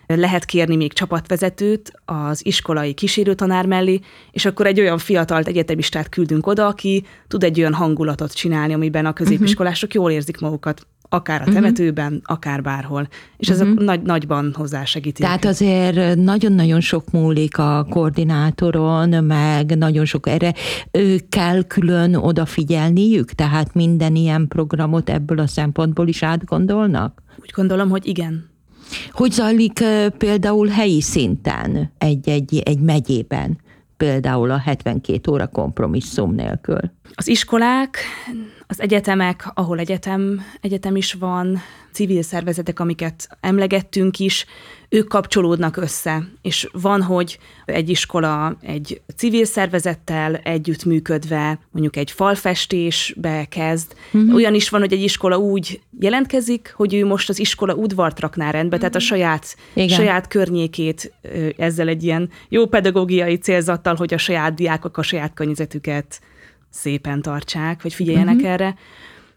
lehet 0.06 0.44
kérni 0.44 0.76
még 0.76 0.92
csapatvezetőt 0.92 1.92
az 2.04 2.46
iskolai 2.46 2.94
kísérőtanár 2.94 3.66
mellé, 3.66 4.00
és 4.30 4.44
akkor 4.44 4.66
egy 4.66 4.80
olyan 4.80 4.98
fiatalt 4.98 5.48
egyetemistát 5.48 6.08
küldünk 6.08 6.46
oda, 6.46 6.66
aki 6.66 7.04
tud 7.28 7.44
egy 7.44 7.58
olyan 7.58 7.74
hangulatot 7.74 8.34
csinálni, 8.34 8.74
amiben 8.74 9.06
a 9.06 9.12
középiskolások 9.12 9.94
jól 9.94 10.10
érzik 10.10 10.40
magukat 10.40 10.86
akár 11.08 11.40
a 11.40 11.44
mhm. 11.44 11.54
temetőben, 11.54 12.06
uh-huh. 12.06 12.22
akár 12.24 12.62
bárhol. 12.62 13.08
És 13.36 13.48
uh-huh. 13.48 13.68
ezek 13.68 13.78
nagy, 13.78 14.02
nagyban 14.02 14.52
hozzásegítik. 14.54 15.24
Tehát 15.24 15.44
azért 15.44 16.16
nagyon-nagyon 16.16 16.80
sok 16.80 17.10
múlik 17.10 17.58
a 17.58 17.86
koordinátoron, 17.90 19.24
meg 19.24 19.76
nagyon 19.76 20.04
sok 20.04 20.28
erre 20.28 20.54
ő 20.90 21.20
kell 21.28 21.62
külön 21.62 22.14
odafigyelniük, 22.14 23.30
tehát 23.30 23.74
minden 23.74 24.14
ilyen 24.16 24.48
programot 24.48 25.10
ebből 25.10 25.38
a 25.38 25.46
szempontból 25.46 26.08
is 26.08 26.22
átgondolnak? 26.22 27.22
Úgy 27.40 27.50
gondolom, 27.54 27.88
hogy 27.88 28.06
igen. 28.06 28.48
Hogy 29.10 29.32
zajlik 29.32 29.84
például 30.18 30.68
helyi 30.68 31.00
szinten 31.00 31.92
egy-egy 31.98 32.58
egy 32.64 32.80
megyében? 32.80 33.58
Például 33.96 34.50
a 34.50 34.58
72 34.58 35.30
óra 35.32 35.46
kompromisszum 35.46 36.34
nélkül? 36.34 36.80
Az 37.14 37.28
iskolák, 37.28 37.98
az 38.66 38.80
egyetemek, 38.80 39.48
ahol 39.54 39.78
egyetem, 39.78 40.40
egyetem 40.60 40.96
is 40.96 41.12
van, 41.12 41.58
civil 41.96 42.22
szervezetek, 42.22 42.80
amiket 42.80 43.28
emlegettünk 43.40 44.18
is, 44.18 44.46
ők 44.88 45.08
kapcsolódnak 45.08 45.76
össze. 45.76 46.28
És 46.42 46.68
van, 46.72 47.02
hogy 47.02 47.38
egy 47.64 47.88
iskola 47.88 48.56
egy 48.60 49.00
civil 49.16 49.44
szervezettel 49.44 50.34
együttműködve 50.34 51.58
mondjuk 51.70 51.96
egy 51.96 52.10
falfestésbe 52.10 53.44
kezd. 53.44 53.94
Uh-huh. 54.12 54.34
Olyan 54.34 54.54
is 54.54 54.68
van, 54.68 54.80
hogy 54.80 54.92
egy 54.92 55.02
iskola 55.02 55.38
úgy 55.38 55.80
jelentkezik, 56.00 56.72
hogy 56.76 56.94
ő 56.94 57.06
most 57.06 57.28
az 57.28 57.38
iskola 57.38 57.74
udvart 57.74 58.20
rakná 58.20 58.50
rendbe, 58.50 58.76
uh-huh. 58.76 58.90
tehát 58.90 58.94
a 58.94 58.98
mhm. 58.98 59.06
saját, 59.06 59.56
saját 59.88 60.28
környékét 60.28 61.12
ezzel 61.56 61.88
egy 61.88 62.02
ilyen 62.04 62.30
jó 62.48 62.66
pedagógiai 62.66 63.36
célzattal, 63.36 63.94
hogy 63.94 64.14
a 64.14 64.18
saját 64.18 64.54
diákok 64.54 64.96
a 64.98 65.02
saját 65.02 65.34
környezetüket 65.34 66.20
szépen 66.70 67.22
tartsák, 67.22 67.82
vagy 67.82 67.94
figyeljenek 67.94 68.34
uh-huh. 68.34 68.50
erre, 68.50 68.74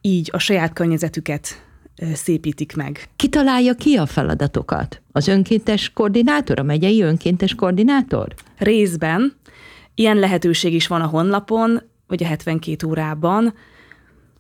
így 0.02 0.30
a 0.34 0.40
saját 0.40 0.74
környezetüket 0.74 1.68
szépítik 2.14 2.76
meg. 2.76 3.10
Ki 3.16 3.30
találja 3.30 3.74
ki 3.74 3.96
a 3.96 4.06
feladatokat? 4.06 5.02
Az 5.12 5.28
önkéntes 5.28 5.94
koordinátor, 5.94 6.60
a 6.60 6.64
megyei 6.64 7.02
önkéntes 7.02 7.56
koordinátor? 7.56 8.34
Részben. 8.58 9.34
Ilyen 9.96 10.18
lehetőség 10.18 10.74
is 10.74 10.88
van 10.88 11.02
a 11.02 11.08
honlapon, 11.08 11.82
vagy 12.08 12.24
a 12.24 12.28
72 12.28 12.88
órában, 12.88 13.54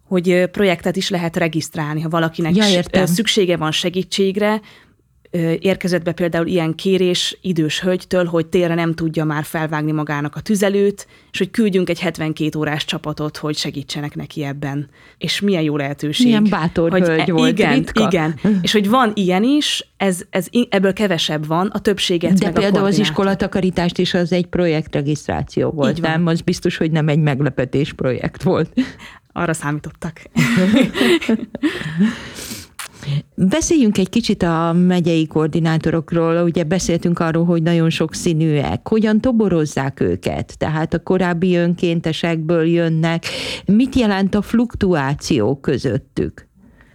hogy 0.08 0.45
projektet 0.52 0.95
is 0.95 1.10
lehet 1.10 1.38
regisztrálni, 1.38 2.02
ha 2.02 2.10
valakinek 2.10 2.56
ja, 2.56 3.06
szüksége 3.06 3.58
van 3.58 3.72
segítségre, 3.72 4.62
érkezett 5.60 6.04
be 6.04 6.12
például 6.12 6.48
ilyen 6.48 6.76
kérés 6.76 7.38
idős 7.42 7.82
hölgytől, 7.82 8.26
hogy 8.26 8.48
térre 8.48 8.74
nem 8.74 8.94
tudja 8.94 9.24
már 9.24 9.44
felvágni 9.44 9.92
magának 9.92 10.36
a 10.36 10.39
tüzelőt, 10.39 11.08
és 11.32 11.38
hogy 11.38 11.52
küldjünk 11.52 11.89
egy 11.89 12.00
72 12.00 12.60
órás 12.60 12.86
csapatot, 12.86 13.38
hogy 13.38 13.58
segítsenek 13.58 14.15
neki 14.15 14.44
ebben. 14.44 14.89
És 15.18 15.39
milyen 15.39 15.62
jó 15.62 15.78
lehetőség. 15.78 16.26
Milyen 16.26 16.48
bátor 16.50 16.92
hogy 16.92 17.06
hölgy 17.06 17.30
e, 17.30 17.32
volt, 17.32 17.52
Igen, 17.52 17.74
ritka. 17.74 18.08
igen. 18.08 18.39
És 18.62 18.72
hogy 18.72 18.89
van 18.89 19.12
ilyen 19.15 19.44
is, 19.44 19.89
ez, 19.98 20.22
ez 20.30 20.48
ebből 20.70 20.94
kevesebb 20.94 21.48
van, 21.48 21.68
a 21.68 21.80
többséget 21.80 22.34
De 22.34 22.46
meg 22.46 22.54
például 22.54 22.86
a 22.86 22.88
az 22.88 22.98
iskolatakarítást 22.98 23.98
is 23.98 24.13
az 24.13 24.32
egy 24.32 24.46
projektregisztráció 24.46 25.70
volt, 25.70 26.02
nem? 26.02 26.28
Az 26.28 26.42
biztos, 26.42 26.78
hogy 26.78 26.92
nem 26.92 27.08
egy 27.08 27.20
meglepetés 27.20 27.94
projekt 27.94 28.44
volt. 28.44 28.72
Arra 29.34 29.54
számítottak. 29.54 30.22
Beszéljünk 33.36 33.98
egy 33.98 34.10
kicsit 34.10 34.44
a 34.44 34.74
megyei 34.74 35.28
koordinátorokról, 35.28 36.44
ugye 36.44 36.64
beszéltünk 36.64 37.20
arról, 37.20 37.46
hogy 37.46 37.62
nagyon 37.62 37.90
sok 37.90 38.14
színűek. 38.14 38.88
Hogyan 38.88 39.22
toborozzák 39.22 40.00
őket? 40.00 40.58
Tehát 40.58 40.94
a 40.94 41.04
korábbi 41.04 41.56
önkéntesekből 41.56 42.66
jönnek. 42.68 43.26
Mit 43.66 43.96
jelent 43.96 44.36
a 44.36 44.42
fluktuáció 44.42 45.60
közöttük? 45.60 46.48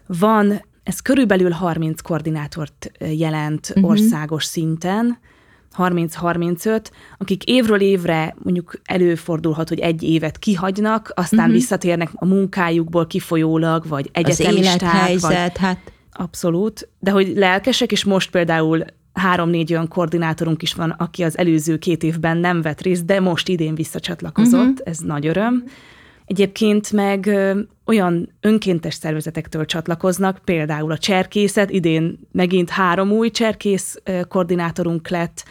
Van, 0.06 0.62
ez 0.82 1.00
körülbelül 1.00 1.50
30 1.50 2.00
koordinátort 2.00 2.92
jelent 2.98 3.68
uh-huh. 3.68 3.90
országos 3.90 4.44
szinten, 4.44 5.18
30-35, 5.76 6.84
akik 7.18 7.44
évről 7.44 7.80
évre 7.80 8.34
mondjuk 8.42 8.80
előfordulhat, 8.84 9.68
hogy 9.68 9.78
egy 9.78 10.02
évet 10.02 10.38
kihagynak, 10.38 11.12
aztán 11.14 11.38
uh-huh. 11.38 11.54
visszatérnek 11.54 12.10
a 12.14 12.24
munkájukból 12.24 13.06
kifolyólag, 13.06 13.88
vagy 13.88 14.10
egyetemisták. 14.12 14.82
Az 14.82 14.82
élethelyzet, 14.82 15.58
vagy... 15.58 15.66
hát 15.66 15.92
Abszolút, 16.16 16.88
de 16.98 17.10
hogy 17.10 17.32
lelkesek, 17.36 17.92
és 17.92 18.04
most 18.04 18.30
például 18.30 18.84
három-négy 19.12 19.72
olyan 19.72 19.88
koordinátorunk 19.88 20.62
is 20.62 20.74
van, 20.74 20.90
aki 20.90 21.22
az 21.22 21.38
előző 21.38 21.78
két 21.78 22.02
évben 22.02 22.36
nem 22.36 22.62
vett 22.62 22.80
részt, 22.80 23.04
de 23.04 23.20
most 23.20 23.48
idén 23.48 23.74
visszacsatlakozott, 23.74 24.70
uh-huh. 24.70 24.88
ez 24.88 24.98
nagy 24.98 25.26
öröm. 25.26 25.64
Egyébként 26.26 26.92
meg 26.92 27.26
ö, 27.26 27.60
olyan 27.84 28.32
önkéntes 28.40 28.94
szervezetektől 28.94 29.64
csatlakoznak, 29.64 30.40
például 30.44 30.90
a 30.90 30.98
cserkészet, 30.98 31.70
idén 31.70 32.18
megint 32.32 32.70
három 32.70 33.10
új 33.10 33.30
cserkész 33.30 33.96
ö, 34.04 34.20
koordinátorunk 34.28 35.08
lett, 35.08 35.44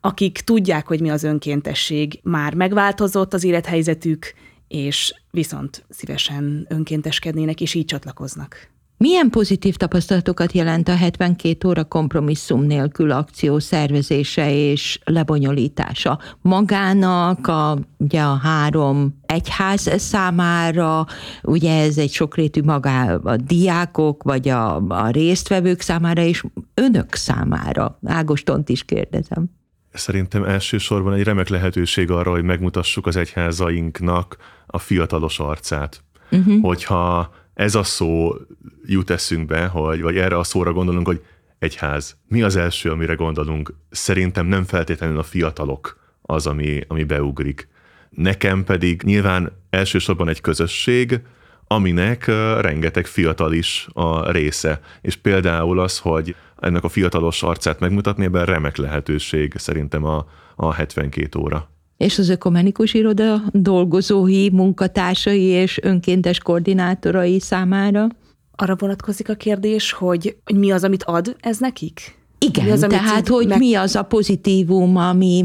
akik 0.00 0.38
tudják, 0.38 0.86
hogy 0.86 1.00
mi 1.00 1.10
az 1.10 1.22
önkéntesség, 1.22 2.20
már 2.22 2.54
megváltozott 2.54 3.34
az 3.34 3.44
élethelyzetük, 3.44 4.32
és 4.68 5.14
viszont 5.30 5.84
szívesen 5.88 6.66
önkénteskednének, 6.68 7.60
és 7.60 7.74
így 7.74 7.84
csatlakoznak. 7.84 8.70
Milyen 8.98 9.30
pozitív 9.30 9.76
tapasztalatokat 9.76 10.52
jelent 10.52 10.88
a 10.88 10.96
72 10.96 11.68
óra 11.68 11.84
kompromisszum 11.84 12.62
nélkül 12.62 13.10
akció 13.10 13.58
szervezése 13.58 14.54
és 14.54 14.98
lebonyolítása? 15.04 16.18
Magának, 16.40 17.46
a, 17.46 17.78
ugye 17.96 18.20
a 18.20 18.34
három 18.34 19.18
egyház 19.26 20.00
számára, 20.00 21.06
ugye 21.42 21.82
ez 21.82 21.98
egy 21.98 22.10
sokrétű 22.10 22.62
magá 22.62 23.14
a 23.14 23.36
diákok, 23.36 24.22
vagy 24.22 24.48
a, 24.48 24.76
a 24.88 25.08
résztvevők 25.10 25.80
számára, 25.80 26.22
és 26.22 26.44
önök 26.74 27.14
számára. 27.14 27.98
Ágostont 28.06 28.68
is 28.68 28.84
kérdezem. 28.84 29.50
Szerintem 29.92 30.44
elsősorban 30.44 31.12
egy 31.12 31.22
remek 31.22 31.48
lehetőség 31.48 32.10
arra, 32.10 32.30
hogy 32.30 32.42
megmutassuk 32.42 33.06
az 33.06 33.16
egyházainknak 33.16 34.36
a 34.66 34.78
fiatalos 34.78 35.38
arcát. 35.38 36.02
Uh-huh. 36.30 36.62
Hogyha 36.62 37.30
ez 37.58 37.74
a 37.74 37.82
szó 37.82 38.34
jut 38.88 39.10
eszünkbe, 39.10 39.66
hogy, 39.66 40.00
vagy 40.00 40.16
erre 40.16 40.38
a 40.38 40.42
szóra 40.42 40.72
gondolunk, 40.72 41.06
hogy 41.06 41.24
egyház. 41.58 42.16
Mi 42.28 42.42
az 42.42 42.56
első, 42.56 42.90
amire 42.90 43.14
gondolunk? 43.14 43.74
Szerintem 43.90 44.46
nem 44.46 44.64
feltétlenül 44.64 45.18
a 45.18 45.22
fiatalok 45.22 45.98
az, 46.22 46.46
ami, 46.46 46.80
ami 46.88 47.04
beugrik. 47.04 47.68
Nekem 48.10 48.64
pedig 48.64 49.02
nyilván 49.02 49.52
elsősorban 49.70 50.28
egy 50.28 50.40
közösség, 50.40 51.20
aminek 51.66 52.26
rengeteg 52.60 53.06
fiatal 53.06 53.52
is 53.52 53.88
a 53.92 54.30
része. 54.30 54.80
És 55.00 55.16
például 55.16 55.80
az, 55.80 55.98
hogy 55.98 56.34
ennek 56.60 56.84
a 56.84 56.88
fiatalos 56.88 57.42
arcát 57.42 57.80
megmutatni, 57.80 58.24
ebben 58.24 58.44
remek 58.44 58.76
lehetőség 58.76 59.52
szerintem 59.56 60.04
a, 60.04 60.26
a 60.56 60.72
72 60.72 61.38
óra 61.38 61.68
és 61.98 62.18
az 62.18 62.28
ökumenikus 62.28 62.94
iroda 62.94 63.42
dolgozói, 63.52 64.50
munkatársai 64.50 65.42
és 65.42 65.78
önkéntes 65.82 66.38
koordinátorai 66.38 67.40
számára? 67.40 68.06
Arra 68.60 68.76
vonatkozik 68.76 69.28
a 69.28 69.34
kérdés, 69.34 69.92
hogy, 69.92 70.36
hogy 70.44 70.56
mi 70.56 70.70
az, 70.70 70.84
amit 70.84 71.02
ad 71.02 71.36
ez 71.40 71.58
nekik? 71.58 72.18
Igen, 72.38 72.64
mi 72.64 72.70
az, 72.70 72.80
tehát 72.88 73.28
hogy 73.28 73.46
meg... 73.46 73.58
mi 73.58 73.74
az 73.74 73.96
a 73.96 74.02
pozitívum, 74.02 74.96
ami, 74.96 75.44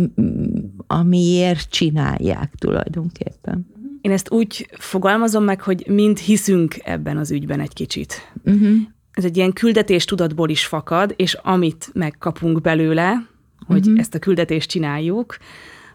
amiért 0.88 1.70
csinálják 1.70 2.54
tulajdonképpen. 2.58 3.68
Én 4.02 4.12
ezt 4.12 4.32
úgy 4.32 4.70
fogalmazom 4.72 5.44
meg, 5.44 5.62
hogy 5.62 5.84
mind 5.88 6.18
hiszünk 6.18 6.76
ebben 6.84 7.18
az 7.18 7.32
ügyben 7.32 7.60
egy 7.60 7.74
kicsit. 7.74 8.32
Uh-huh. 8.46 8.76
Ez 9.12 9.24
egy 9.24 9.38
ilyen 9.38 9.54
küldetés 9.54 10.06
tudatból 10.06 10.50
is 10.50 10.66
fakad, 10.66 11.14
és 11.16 11.34
amit 11.34 11.90
megkapunk 11.94 12.62
belőle, 12.62 13.28
hogy 13.68 13.80
uh-huh. 13.80 14.00
ezt 14.00 14.16
a 14.16 14.20
küldetést 14.20 14.70
csináljuk, 14.70 15.38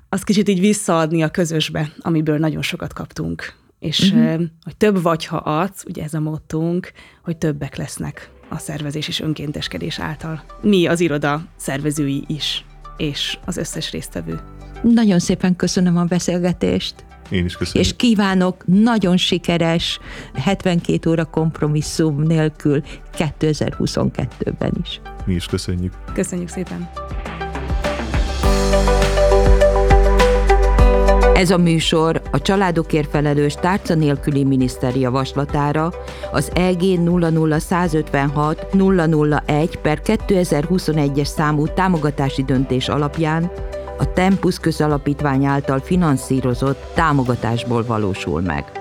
azt 0.08 0.24
kicsit 0.24 0.48
így 0.48 0.60
visszaadni 0.60 1.22
a 1.22 1.28
közösbe, 1.28 1.92
amiből 1.98 2.38
nagyon 2.38 2.62
sokat 2.62 2.92
kaptunk. 2.92 3.52
És 3.78 4.00
uh-huh. 4.00 4.42
hogy 4.62 4.76
több 4.76 5.02
vagy, 5.02 5.24
ha 5.24 5.36
adsz, 5.36 5.84
ugye 5.84 6.02
ez 6.02 6.14
a 6.14 6.20
mottunk, 6.20 6.92
hogy 7.22 7.36
többek 7.36 7.76
lesznek 7.76 8.30
a 8.48 8.58
szervezés 8.58 9.08
és 9.08 9.20
önkénteskedés 9.20 9.98
által. 9.98 10.44
Mi 10.60 10.86
az 10.86 11.00
iroda 11.00 11.42
szervezői 11.56 12.24
is, 12.26 12.64
és 12.96 13.38
az 13.44 13.56
összes 13.56 13.90
résztvevő. 13.90 14.40
Nagyon 14.82 15.18
szépen 15.18 15.56
köszönöm 15.56 15.96
a 15.96 16.04
beszélgetést. 16.04 16.94
Én 17.30 17.44
is 17.44 17.56
köszönöm. 17.56 17.82
És 17.82 17.96
kívánok 17.96 18.66
nagyon 18.66 19.16
sikeres 19.16 19.98
72 20.34 21.10
óra 21.10 21.24
kompromisszum 21.24 22.22
nélkül 22.22 22.82
2022-ben 23.16 24.72
is. 24.82 25.00
Mi 25.24 25.34
is 25.34 25.46
köszönjük. 25.46 25.92
Köszönjük 26.12 26.48
szépen. 26.48 26.90
Ez 31.38 31.50
a 31.50 31.58
műsor 31.58 32.22
a 32.30 32.40
családokért 32.40 33.10
felelős 33.10 33.54
tárca 33.54 33.94
nélküli 33.94 34.44
miniszter 34.44 34.96
javaslatára 34.96 35.92
az 36.32 36.50
EG 36.54 36.80
00156 36.80 38.66
001 39.46 39.78
per 39.82 40.00
2021-es 40.04 41.24
számú 41.24 41.66
támogatási 41.66 42.44
döntés 42.44 42.88
alapján 42.88 43.50
a 43.98 44.12
Tempus 44.12 44.58
közalapítvány 44.58 45.44
által 45.44 45.78
finanszírozott 45.78 46.84
támogatásból 46.94 47.84
valósul 47.84 48.40
meg. 48.40 48.77